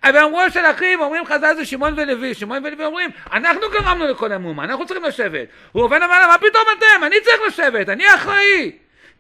[0.04, 4.32] אבל אמרו של אחים, אומרים חז"ל זה שמעון ולוי, שמעון ולוי אומרים, אנחנו גרמנו לכל
[4.32, 5.48] המומה, אנחנו צריכים לשבת.
[5.76, 7.04] ראובן אמר לה, מה פתאום אתם?
[7.04, 8.72] אני צריך לשבת, אני אחראי.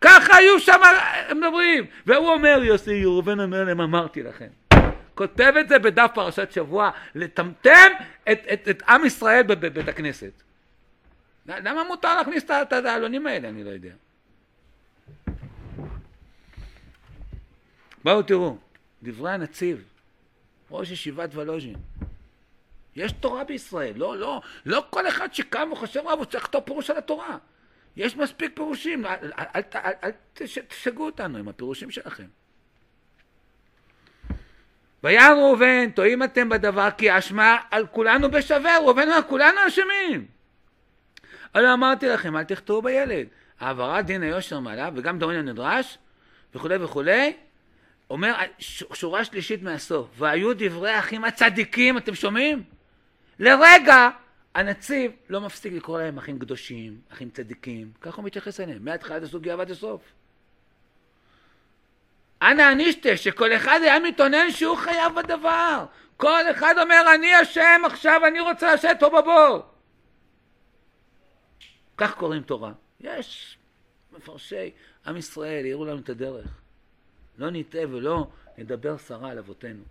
[0.01, 0.81] ככה היו שם,
[1.35, 1.85] מדברים.
[2.05, 4.47] והוא אומר, יוסי, ראובן אומר להם, אמרתי לכם.
[5.15, 7.91] כותב את זה בדף פרשת שבוע, לטמטם
[8.31, 10.31] את, את, את עם ישראל בבית הכנסת.
[11.45, 13.49] למה מותר להכניס את העלונים האלה?
[13.49, 13.89] אני לא יודע.
[18.03, 18.57] בואו תראו,
[19.03, 19.92] דברי הנציב.
[20.73, 21.75] ראש ישיבת ולוז'ין.
[22.95, 26.89] יש תורה בישראל, לא, לא, לא כל אחד שקם וחושב רב הוא צריך לכתוב פירוש
[26.89, 27.37] על התורה.
[27.95, 30.11] יש מספיק פירושים, אל, אל, אל, אל,
[30.67, 32.25] תשגעו אותנו עם הפירושים שלכם.
[35.03, 40.25] וירא ראובן, טועים אתם בדבר כי אשמה על כולנו בשווה, ראובן אמר, כולנו אשמים.
[41.55, 43.27] אבל אמרתי לכם, אל תחטאו בילד.
[43.59, 45.97] העברת דין היושר מעליו, וגם דורין הנדרש,
[46.55, 47.33] וכולי וכולי,
[48.13, 48.33] אומר
[48.69, 52.63] שורה שלישית מהסוף, והיו דברי האחים הצדיקים, אתם שומעים?
[53.39, 54.09] לרגע
[54.55, 59.57] הנציב לא מפסיק לקרוא להם אחים קדושים, אחים צדיקים, ככה הוא מתייחס אליהם, מהתחלת הסוגיה
[59.57, 60.01] ועד הסוף.
[62.41, 65.85] אנא הנישתה, שכל אחד היה מתאונן שהוא חייב בדבר.
[66.17, 69.61] כל אחד אומר, אני אשם עכשיו, אני רוצה לשבת פה בבור.
[71.97, 72.71] כך קוראים תורה.
[72.99, 73.57] יש
[74.11, 74.71] מפרשי
[75.05, 76.62] עם ישראל, יראו לנו את הדרך.
[77.37, 78.27] לא נטעה ולא
[78.57, 79.83] נדבר סרה על אבותינו.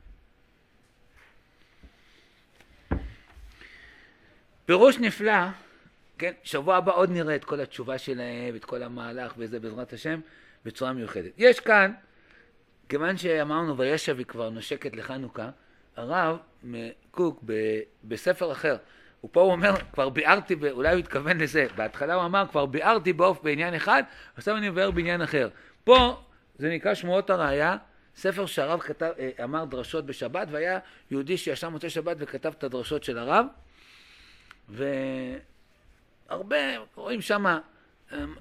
[4.67, 5.33] פירוש נפלא,
[6.19, 10.21] כן, שבוע הבא עוד נראה את כל התשובה שלהם, את כל המהלך וזה בעזרת השם,
[10.65, 11.33] בצורה מיוחדת.
[11.39, 11.93] יש כאן,
[12.89, 15.51] כיוון שאמרנו וישב היא כבר נושקת לחנוכה,
[15.97, 16.39] הרב
[17.11, 18.77] קוק ב, בספר אחר,
[19.25, 23.43] ופה הוא אומר, כבר ביארתי, אולי הוא התכוון לזה, בהתחלה הוא אמר, כבר ביארתי בעוף
[23.43, 24.03] בעניין אחד,
[24.37, 25.49] עכשיו אני מבאר בעניין אחר.
[25.85, 26.23] פה
[26.63, 27.77] זה נקרא שמועות הראייה,
[28.17, 30.79] ספר שהרב כתב, אה, אמר דרשות בשבת, והיה
[31.11, 33.47] יהודי שישב מוצאי שבת וכתב את הדרשות של הרב,
[36.29, 36.57] והרבה,
[36.95, 37.59] רואים שם אה,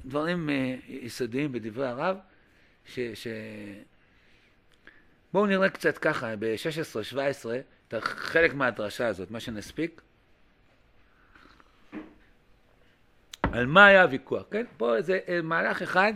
[0.05, 2.17] דברים אה, יסודיים בדברי הרב,
[2.85, 2.99] ש...
[2.99, 3.27] ש...
[5.33, 10.01] בואו נראה קצת ככה, ב-16-17, חלק מהדרשה הזאת, מה שנספיק.
[13.41, 14.65] על מה היה הוויכוח, כן?
[14.77, 16.13] פה זה מהלך אחד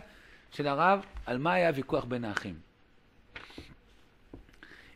[0.56, 2.56] של הרב, על מה היה הוויכוח בין האחים.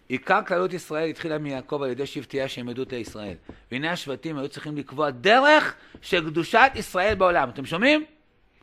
[0.07, 3.35] עיקר כללות ישראל התחילה מיעקב על ידי שבטיה שהם עדות לישראל.
[3.71, 7.49] והנה השבטים היו צריכים לקבוע דרך של קדושת ישראל בעולם.
[7.49, 8.05] אתם שומעים?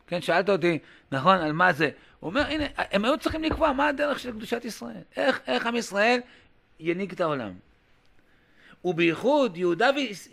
[0.07, 0.79] כן, שאלת אותי,
[1.13, 1.91] נכון, על מה זה?
[2.21, 5.03] הוא אומר, הנה, הם היו צריכים לקבוע מה הדרך של קדושת ישראל.
[5.17, 6.21] איך, איך עם ישראל
[6.81, 7.53] ינהיג את העולם.
[8.85, 9.91] ובייחוד יהודה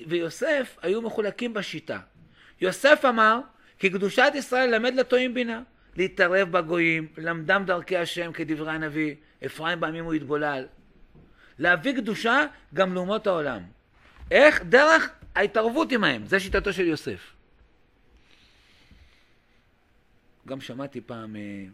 [0.07, 1.99] ויוסף היו מחולקים בשיטה.
[2.61, 3.39] יוסף אמר,
[3.79, 5.61] כי קדושת ישראל למד לטועים בינה.
[5.95, 9.15] להתערב בגויים, למדם דרכי השם כדברי הנביא,
[9.45, 10.65] אפרים בעמים הוא יתבולל.
[11.59, 13.61] להביא קדושה גם לאומות העולם.
[14.31, 14.63] איך?
[14.63, 16.25] דרך ההתערבות עמהם.
[16.25, 17.33] זה שיטתו של יוסף.
[20.47, 21.65] גם שמעתי פעם אה,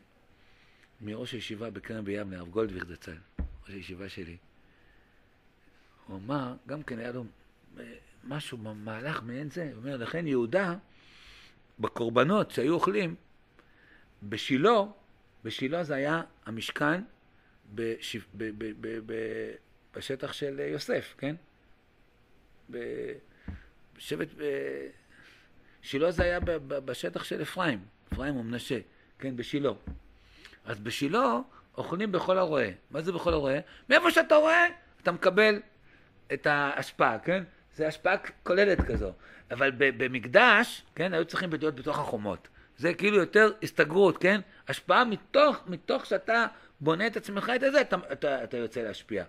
[1.01, 4.37] מראש הישיבה בקרן ביבנה, הרב גולדוויך זצ"ל, ראש הישיבה שלי.
[6.07, 7.25] הוא אמר, גם כן היה לו
[7.79, 7.83] אה,
[8.23, 10.75] משהו במהלך מעין זה, הוא אומר, לכן יהודה,
[11.79, 13.15] בקורבנות שהיו אוכלים,
[14.23, 14.83] בשילה,
[15.43, 17.01] בשילה זה היה המשכן
[17.75, 19.13] בשיו, ב, ב, ב, ב,
[19.95, 21.35] בשטח של יוסף, כן?
[22.69, 24.27] בשבט,
[25.81, 27.79] שילה זה היה בשטח של אפרים,
[28.13, 28.79] אפרים ומנשה,
[29.19, 29.71] כן, בשילה.
[30.65, 31.39] אז בשילה
[31.77, 32.69] אוכלים בכל הרועה.
[32.91, 33.59] מה זה בכל הרועה?
[33.89, 34.65] מאיפה שאתה רואה,
[35.01, 35.61] אתה מקבל
[36.33, 37.43] את ההשפעה, כן?
[37.75, 39.13] זה השפעה כוללת כזו.
[39.51, 42.47] אבל במקדש, כן, היו צריכים להיות בתוך החומות.
[42.79, 44.41] זה כאילו יותר הסתגרות, כן?
[44.67, 46.45] השפעה מתוך, מתוך שאתה
[46.79, 49.23] בונה את עצמך את זה, אתה, אתה, אתה יוצא להשפיע.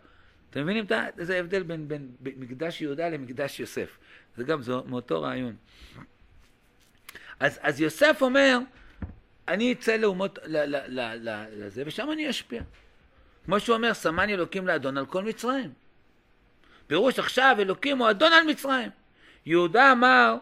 [0.51, 0.84] אתם מבינים
[1.18, 3.98] איזה הבדל בין, בין, בין מקדש יהודה למקדש יוסף?
[4.36, 5.57] זה גם זו, מאותו רעיון.
[7.40, 8.59] אז, אז יוסף אומר,
[9.48, 12.62] אני אצא לאומות, ל, ל, ל, ל, לזה, ושם אני אשפיע.
[13.44, 15.72] כמו שהוא אומר, שמני אלוקים לאדון על כל מצרים.
[16.86, 18.90] פירוש עכשיו, אלוקים הוא אדון על מצרים.
[19.46, 20.36] יהודה אמר,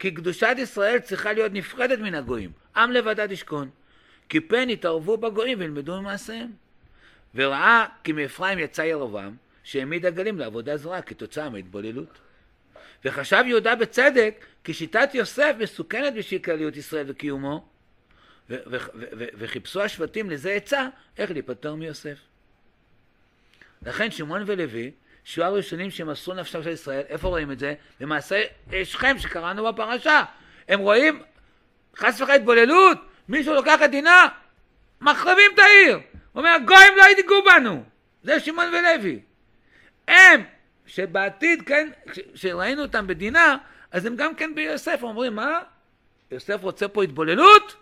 [0.00, 2.50] כי קדושת ישראל צריכה להיות נפרדת מן הגויים.
[2.76, 3.70] עם לבדה תשכון.
[4.28, 6.50] כי פן יתערבו בגויים וילמדו ממעשיהם.
[7.34, 12.18] וראה כי מאפרים יצא ירבעם, שהעמיד הגלים לעבודה זרה כתוצאה מהתבוללות.
[13.04, 17.68] וחשב יהודה בצדק כי שיטת יוסף מסוכנת בשביל כלליות ישראל וקיומו,
[19.14, 20.88] וחיפשו השבטים לזה עצה
[21.18, 22.18] איך להיפטר מיוסף.
[23.86, 24.90] לכן שמעון ולוי,
[25.24, 27.74] שהוא הראשונים שמסרו נפשם של ישראל, איפה רואים את זה?
[28.00, 28.42] במעשה
[28.84, 30.24] שכם שקראנו בפרשה.
[30.68, 31.22] הם רואים
[31.96, 32.98] חס וחלילה התבוללות,
[33.28, 34.28] מישהו לוקח את דינה,
[35.00, 35.94] מחרבים את העיר.
[35.94, 36.02] הוא
[36.34, 37.84] אומר, גויים לא ידגעו בנו.
[38.22, 39.20] זה שמעון ולוי.
[40.08, 40.44] הם,
[40.86, 41.90] שבעתיד, כן,
[42.34, 43.56] כשראינו אותם בדינה,
[43.90, 45.60] אז הם גם כן ביוסף אומרים, מה?
[46.30, 47.76] יוסף רוצה פה התבוללות?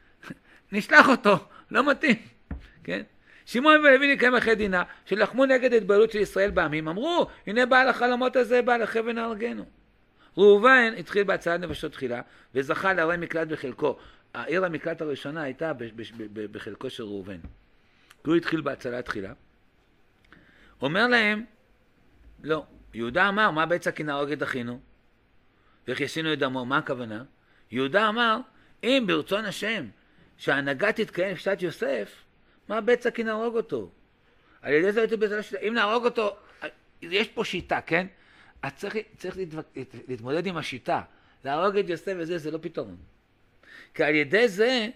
[0.72, 1.38] נשלח אותו,
[1.70, 2.16] לא מתאים,
[2.84, 3.02] כן?
[3.48, 8.36] שמעון ולוי נקראים אחרי דינה, שלחמו נגד התבוללות של ישראל בעמים, אמרו, הנה בעל החלומות
[8.36, 9.64] הזה, בעל החבל נהרגנו.
[10.36, 12.20] ראובן התחיל בהצלת נפשות תחילה,
[12.54, 13.98] וזכה לערי מקלט בחלקו.
[14.34, 15.72] העיר המקלט הראשונה הייתה
[16.52, 17.38] בחלקו של ראובן.
[18.26, 19.32] הוא התחיל בהצלה תחילה.
[20.82, 21.44] אומר להם,
[22.42, 22.64] לא.
[22.94, 24.80] יהודה אמר, מה בצע כי נהרוג את אחינו?
[25.86, 26.64] ואיך ישינו את דמו?
[26.64, 27.24] מה הכוונה?
[27.70, 28.38] יהודה אמר,
[28.82, 29.84] אם ברצון השם
[30.36, 32.27] שההנהגה תתקיים בפשט יוסף,
[32.68, 33.90] מה בצע כי נהרוג אותו?
[34.62, 35.60] על ידי זה הייתי בזה השיטה.
[35.60, 36.36] אם נהרוג אותו,
[37.02, 38.06] יש פה שיטה, כן?
[38.62, 39.36] אז צריך, צריך
[40.08, 41.02] להתמודד עם השיטה.
[41.44, 42.96] להרוג את יוסף וזה, זה לא פתרון.
[43.94, 44.88] כי על ידי זה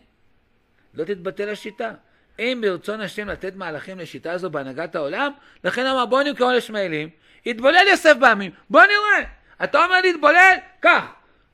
[0.95, 1.93] לא תתבטל השיטה.
[2.39, 5.33] אם ברצון השם לתת מהלכים לשיטה הזו בהנהגת העולם,
[5.65, 7.09] לכן אמר בוא נקרא לישמעאלים,
[7.47, 9.31] יתבולל יוסף בעמים, בוא נראה.
[9.65, 10.57] אתה אומר להתבולל?
[10.81, 11.05] קח.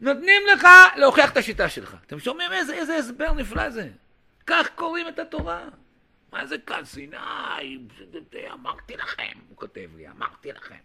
[0.00, 1.96] נותנים לך להוכיח את השיטה שלך.
[2.06, 3.88] אתם שומעים איזה, איזה הסבר נפלא זה?
[4.46, 5.60] כך קוראים את התורה.
[6.32, 6.84] מה זה כאן?
[6.84, 7.16] סיני,
[8.52, 10.78] אמרתי לכם, הוא כותב לי, אמרתי לכם.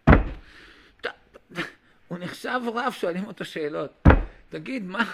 [2.08, 4.04] הוא נחשב רב, שואלים אותו שאלות.
[4.50, 5.14] תגיד, מה...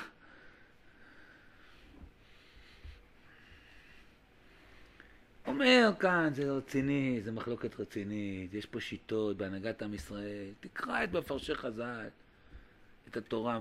[5.47, 11.13] אומר כאן, זה רציני, זה מחלוקת רצינית, יש פה שיטות בהנהגת עם ישראל, תקרא את
[11.13, 12.07] מפרשי חז"ל,
[13.07, 13.59] את התורה.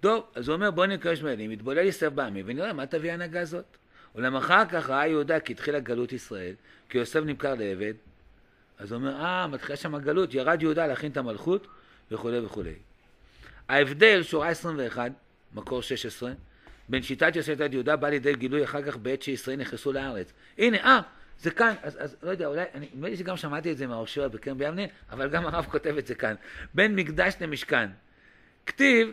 [0.00, 3.76] טוב, אז הוא אומר בוא נקרא ישמעאלים, יתבולל יוסף בעמי ונראה מה תביא ההנהגה הזאת.
[4.14, 6.54] אולם אחר כך ראה יהודה כי התחילה גלות ישראל,
[6.88, 7.94] כי יוסף נמכר לעבד,
[8.78, 11.66] אז הוא אומר, אה, מתחילה שם הגלות, ירד יהודה להכין את המלכות
[12.10, 12.74] וכולי וכולי.
[13.68, 15.12] ההבדל, שורה 21,
[15.54, 16.32] מקור 16,
[16.88, 20.32] בין שיטת יוסף לשיטת יהודה בא לידי גילוי אחר כך בעת שישראל נכנסו לארץ.
[20.58, 21.00] הנה, אה,
[21.40, 24.58] זה כאן, אז, אז לא יודע, אולי, נדמה לי שגם שמעתי את זה מהראשוע בקרן
[24.58, 26.34] ביבנה, אבל גם הרב כותב את זה כאן.
[26.74, 27.90] בין מקדש למשכן.
[28.66, 29.10] כתיב,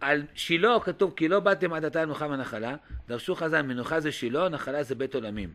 [0.00, 2.76] על שילה כתוב, כי לא באתם עד עתה למנוחה ונחלה,
[3.08, 5.52] דרשו חז"ל, מנוחה זה שילה, נחלה זה בית עולמים.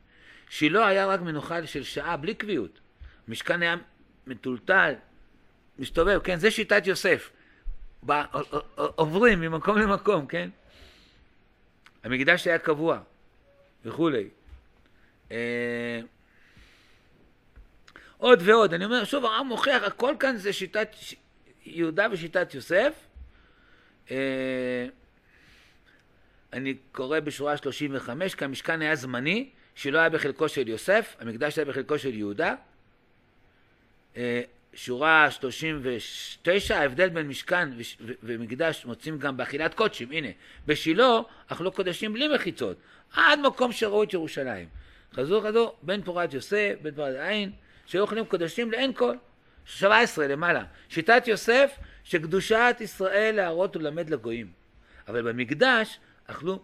[0.49, 2.79] שילה היה רק מנוחה של שעה, בלי קביעות.
[3.27, 3.75] משכן היה
[4.27, 4.93] מטולטל,
[5.79, 7.31] מסתובב, כן, זה שיטת יוסף.
[8.75, 10.49] עוברים ממקום למקום, כן?
[12.03, 12.99] המקדש היה קבוע
[13.85, 14.29] וכולי.
[15.31, 15.99] אה,
[18.17, 20.89] עוד ועוד, אני אומר, שוב, הרב מוכיח, הכל כאן זה שיטת
[21.65, 22.93] יהודה ושיטת יוסף.
[24.11, 24.87] אה,
[26.53, 31.65] אני קורא בשורה 35, כי המשכן היה זמני, שלא היה בחלקו של יוסף, המקדש היה
[31.65, 32.55] בחלקו של יהודה.
[34.17, 34.41] אה,
[34.73, 37.69] שורה 39, ההבדל בין משכן
[38.23, 40.27] ומקדש מוצאים גם באכילת קודשים, הנה,
[40.65, 42.77] בשילה אכלו קודשים בלי מחיצות,
[43.13, 44.67] עד מקום שראו את ירושלים.
[45.13, 47.51] חזור חזור, בן פורת יוסף, בן פורת עין,
[47.85, 49.15] שהיו אוכלים קודשים לאין כל.
[49.65, 50.63] 17 למעלה.
[50.89, 51.71] שיטת יוסף,
[52.03, 54.51] שקדושת ישראל להראות ולמד לגויים.
[55.07, 56.63] אבל במקדש אכלו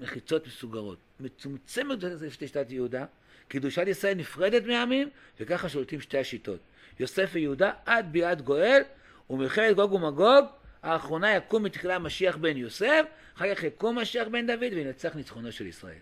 [0.00, 0.98] מחיצות מסוגרות.
[1.20, 1.98] מצומצמת
[2.38, 3.04] שיטת יהודה,
[3.48, 6.60] קדושת ישראל נפרדת מהעמים, וככה שולטים שתי השיטות.
[7.00, 8.82] יוסף ויהודה עד ביאת גואל,
[9.30, 10.44] ומלחמת גוג ומגוג,
[10.82, 13.02] האחרונה יקום מתחילה משיח בן יוסף,
[13.36, 15.98] אחר כך יקום משיח בן דוד וינצח ניצחונו של ישראל.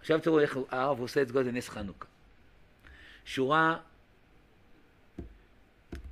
[0.00, 2.06] עכשיו תראו איך הרב עושה את זה נס חנוכה.
[3.24, 3.76] שורה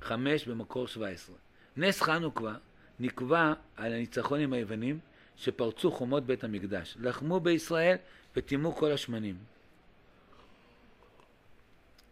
[0.01, 1.35] חמש במקור שבע עשרה.
[1.77, 2.53] נס חנוכה
[2.99, 4.99] נקבע על הניצחון עם היוונים
[5.35, 6.97] שפרצו חומות בית המקדש.
[6.99, 7.95] לחמו בישראל
[8.35, 9.35] וטימאו כל השמנים.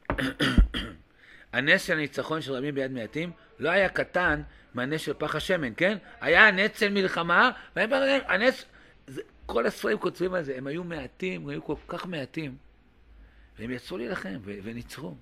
[1.53, 4.41] הנס של הניצחון של רבים ביד מעטים לא היה קטן
[4.73, 5.97] מהנס של פח השמן, כן?
[6.21, 8.65] היה נס של מלחמה, והנס,
[9.07, 12.55] זה, כל הספרים כותבים על זה, הם היו מעטים, הם היו כל כך מעטים,
[13.59, 15.15] והם יצאו להילחם וניצחו.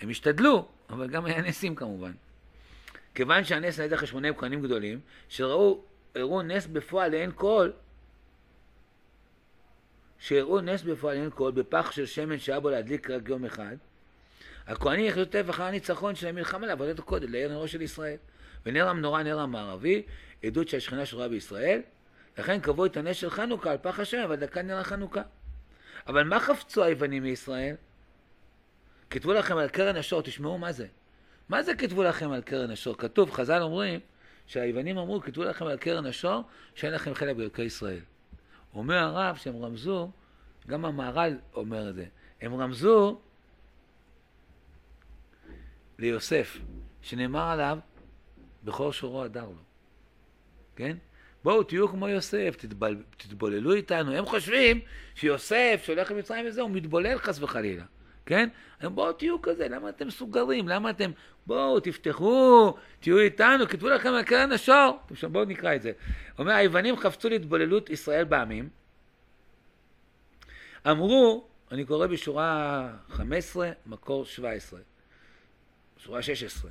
[0.00, 2.12] הם השתדלו, אבל גם היה נסים כמובן.
[3.14, 5.80] כיוון שהנס על ידי חשבוני כהנים גדולים, שראו,
[6.14, 7.70] הראו נס בפועל לאין כל,
[10.18, 13.76] שהראו נס בפועל לאין כל בפח של שמן שהיה בו להדליק רק יום אחד,
[14.66, 18.16] הכהנים יחיו טבע אחר הניצחון של המלחמה לעבודת הקודש, לעיר נרו של ישראל.
[18.66, 20.02] ונר המנורה, נר המערבי,
[20.44, 21.80] עדות של השכינה שרואה בישראל,
[22.38, 25.22] לכן קבעו את הנס של חנוכה על פח השם, אבל דקה נר החנוכה.
[26.06, 27.74] אבל מה חפצו היוונים מישראל?
[29.10, 30.86] כתבו לכם על קרן השור, תשמעו מה זה.
[31.48, 32.98] מה זה כתבו לכם על קרן השור?
[32.98, 34.00] כתוב, חז"ל אומרים,
[34.46, 36.42] שהיוונים אמרו, כתבו לכם על קרן השור,
[36.74, 38.00] שאין לכם חלק באלוקי ישראל.
[38.74, 40.10] אומר הרב שהם רמזו,
[40.66, 42.04] גם המהר"ל אומר את זה,
[42.40, 43.20] הם רמזו
[45.98, 46.58] ליוסף,
[47.02, 47.78] שנאמר עליו,
[48.64, 49.62] בכור שורו הדר לו.
[50.76, 50.96] כן?
[51.44, 54.12] בואו תהיו כמו יוסף, תתבל, תתבוללו איתנו.
[54.12, 54.80] הם חושבים
[55.14, 57.84] שיוסף שהולך למצרים וזה, הוא מתבולל חס וחלילה.
[58.28, 58.48] כן?
[58.80, 60.68] הם בואו תהיו כזה, למה אתם סוגרים?
[60.68, 61.10] למה אתם...
[61.46, 64.98] בואו תפתחו, תהיו איתנו, כתבו לכם על קרן השור.
[65.22, 65.92] בואו נקרא את זה.
[66.38, 68.68] אומר, היוונים חפצו להתבוללות ישראל בעמים.
[70.90, 74.80] אמרו, אני קורא בשורה 15, מקור 17.
[75.98, 76.70] שורה 16.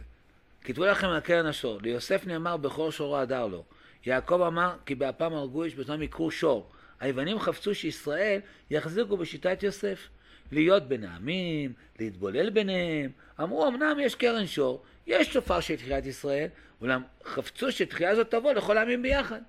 [0.62, 3.64] כתבו לכם על קרן השור, ליוסף נאמר בכור שורו הדר לו.
[4.06, 6.70] יעקב אמר כי באפם הרגו איש בזמן יקרו שור.
[7.00, 8.40] היוונים חפצו שישראל
[8.70, 10.08] יחזיקו בשיטת יוסף.
[10.52, 13.12] להיות בין העמים, להתבולל ביניהם.
[13.40, 16.48] אמרו אמנם יש קרן שור, יש שופר של תחיית ישראל,
[16.82, 19.42] אולם חפצו שתחייה הזאת תבוא לכל העמים ביחד.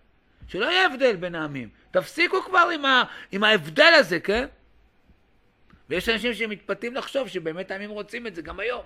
[0.49, 1.68] שלא יהיה הבדל בין העמים.
[1.90, 4.46] תפסיקו כבר עם, ה, עם ההבדל הזה, כן?
[5.88, 8.82] ויש אנשים שמתפתים לחשוב שבאמת העמים רוצים את זה גם היום.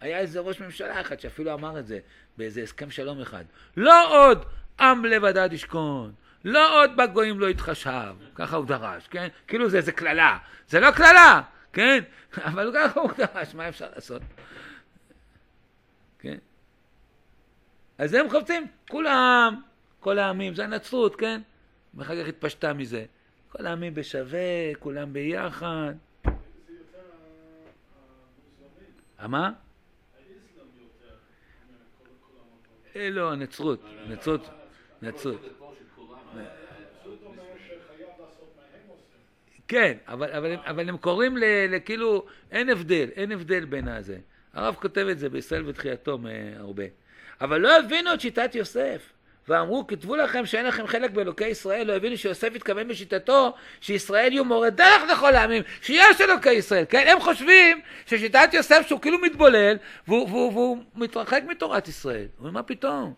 [0.00, 1.98] היה איזה ראש ממשלה אחד שאפילו אמר את זה
[2.36, 3.44] באיזה הסכם שלום אחד.
[3.76, 4.44] לא עוד
[4.80, 6.12] עם לבדד ישכון,
[6.44, 9.28] לא עוד בגויים לא יתחשב, ככה הוא דרש, כן?
[9.46, 10.38] כאילו זה איזה קללה,
[10.68, 11.42] זה לא קללה,
[11.72, 12.04] כן?
[12.36, 14.22] אבל ככה הוא דרש, מה אפשר לעשות?
[16.18, 16.38] כן?
[17.98, 19.62] אז הם חופצים, כולם,
[20.00, 21.40] כל העמים, זה הנצרות, כן?
[21.94, 23.04] ואחר כך התפשטה מזה.
[23.48, 25.94] כל העמים בשווה, כולם ביחד.
[29.28, 29.52] מה?
[32.96, 34.50] אה, לא, הנצרות, נצרות,
[35.02, 35.63] נצרות.
[39.68, 41.36] כן, אבל, אבל, אבל הם קוראים
[41.68, 44.16] לכאילו, אין הבדל, אין הבדל בין הזה.
[44.54, 46.18] הרב כותב את זה בישראל ותחייתו
[46.58, 46.84] הרבה.
[47.40, 49.14] אבל לא הבינו את שיטת יוסף.
[49.48, 54.44] ואמרו, כתבו לכם שאין לכם חלק באלוקי ישראל, לא הבינו שיוסף התכוון בשיטתו שישראל יהיו
[54.44, 57.04] מורה דרך לכל העמים, שיש אלוקי ישראל, כן?
[57.08, 59.76] הם חושבים ששיטת יוסף שהוא כאילו מתבולל,
[60.08, 62.26] והוא, והוא, והוא מתרחק מתורת ישראל.
[62.36, 63.14] הוא אומר, מה פתאום?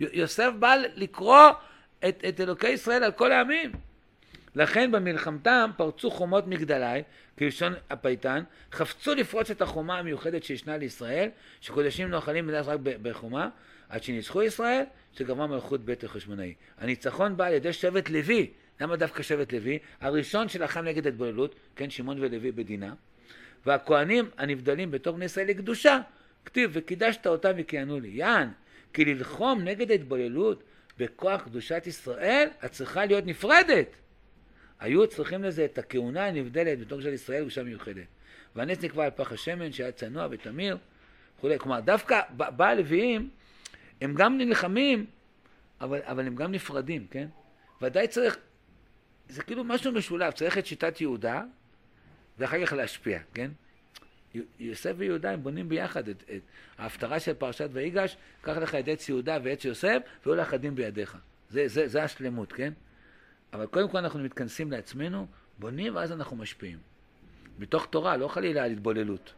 [0.00, 1.48] יוסף בא לקרוא
[2.08, 3.72] את, את אלוקי ישראל על כל העמים.
[4.54, 7.02] לכן במלחמתם פרצו חומות מגדלי,
[7.38, 8.42] כלשון הפייטן,
[8.72, 11.28] חפצו לפרוץ את החומה המיוחדת שישנה לישראל,
[11.60, 13.48] שקודשים נאכלים בדרך רק בחומה,
[13.88, 14.82] עד שניצחו ישראל,
[15.12, 16.54] שגמרה מלכות בית החשמונאי.
[16.78, 18.50] הניצחון בא על ידי שבט לוי.
[18.80, 19.78] למה דווקא שבט לוי?
[20.00, 22.94] הראשון שלחם נגד התבוללות, כן, שמעון ולוי בדינה,
[23.66, 25.98] והכהנים הנבדלים בתור בני ישראל לקדושה,
[26.44, 28.08] כתיב, וקידשת אותם וכיהנו לי.
[28.08, 28.48] יען,
[28.92, 30.62] כי ללחום נגד ההתבוללות
[30.98, 33.86] בכוח קדושת ישראל, את צריכה להיות נפרדת.
[34.80, 38.06] היו צריכים לזה את הכהונה הנבדלת בתור של ישראל קדושה מיוחדת.
[38.56, 40.78] והנס נקבע על פח השמן שהיה צנוע ותמיר
[41.38, 41.58] וכולי.
[41.58, 42.20] כלומר, דווקא
[42.56, 43.30] בלוויים
[44.00, 45.06] הם גם נלחמים,
[45.80, 47.28] אבל, אבל הם גם נפרדים, כן?
[47.82, 48.38] ודאי צריך,
[49.28, 51.42] זה כאילו משהו משולב, צריך את שיטת יהודה,
[52.38, 53.50] ואחר כך להשפיע, כן?
[54.58, 56.40] יוסף ויהודה הם בונים ביחד את, את
[56.78, 61.16] ההפטרה של פרשת ויגש, קח לך את עץ יהודה ועץ יוסף, והיו לך אחדים בידיך.
[61.50, 62.72] זה, זה, זה השלמות, כן?
[63.52, 65.26] אבל קודם כל אנחנו מתכנסים לעצמנו,
[65.58, 66.78] בונים ואז אנחנו משפיעים.
[67.58, 69.32] מתוך תורה, לא חלילה על התבוללות.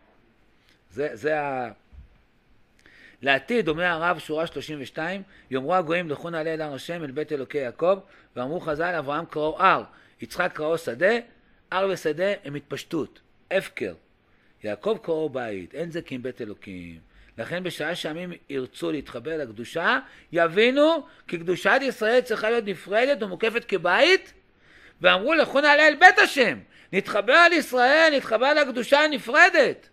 [0.90, 1.70] זה, זה ה...
[3.22, 7.58] לעתיד, אומר הרב, שורה 32, יאמרו הגויים לכו נעלה אל הר השם, אל בית אלוקי
[7.58, 7.98] יעקב,
[8.36, 9.84] ואמרו חז"ל, אברהם קראו הר,
[10.20, 11.12] יצחק קראו שדה,
[11.70, 13.94] הר ושדה הם התפשטות, הפקר.
[14.64, 17.11] יעקב קראו בית, אין זה כי אם בית אלוקים.
[17.38, 19.98] לכן בשעה שעמים ירצו להתחבר לקדושה,
[20.32, 24.32] יבינו כי קדושת ישראל צריכה להיות נפרדת ומוקפת כבית,
[25.00, 26.58] ואמרו לכו נעלה אל בית השם,
[26.92, 29.88] נתחבר על ישראל, נתחבר לקדושה הנפרדת.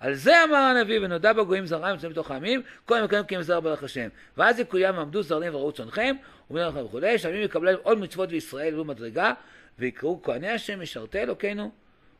[0.00, 3.82] על זה אמר הנביא, ונודע בגויים זרעים ונמצאים בתוך העמים, כל כי הם זר ברך
[3.82, 4.08] השם.
[4.36, 6.16] ואז יקוים עמדו זרעים וראו צונכם,
[6.50, 9.32] ובני לכם וכולי, שעמים יקבלו עוד מצוות בישראל ולא מדרגה,
[9.78, 11.70] ויקראו כהני השם משרתי אלוקינו,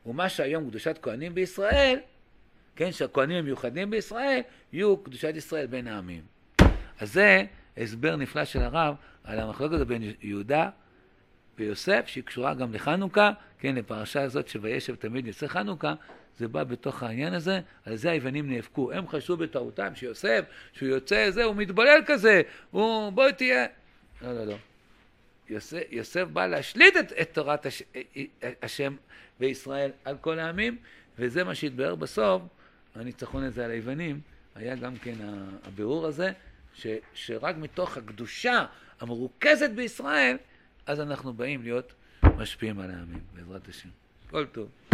[0.05, 1.99] ומה שהיום קדושת כהנים בישראל,
[2.77, 4.41] כן, שהכהנים המיוחדים בישראל,
[4.73, 6.21] יהיו קדושת ישראל בין העמים.
[6.99, 7.43] אז זה
[7.77, 10.69] הסבר נפלא של הרב על המחלוקת בין יהודה
[11.57, 15.93] ויוסף, שהיא קשורה גם לחנוכה, כן, לפרשה הזאת שוישב תמיד יוצא חנוכה,
[16.37, 18.91] זה בא בתוך העניין הזה, על זה היוונים נאבקו.
[18.91, 23.65] הם חשבו בטעותם שיוסף, שהוא יוצא, זה, הוא מתבולל כזה, הוא, בואי תהיה...
[24.21, 24.55] לא, לא, לא.
[25.49, 27.83] יוסף, יוסף בא להשליט את, את תורת הש,
[28.61, 28.95] השם
[29.39, 30.77] בישראל על כל העמים,
[31.19, 32.41] וזה מה שהתבהר בסוף,
[32.99, 34.21] הניצחון הזה על היוונים,
[34.55, 35.15] היה גם כן
[35.63, 36.31] הבירור הזה,
[36.73, 38.65] ש, שרק מתוך הקדושה
[38.99, 40.37] המרוכזת בישראל,
[40.85, 41.93] אז אנחנו באים להיות
[42.37, 43.89] משפיעים על העמים, בעזרת השם.
[44.29, 44.86] כל טוב.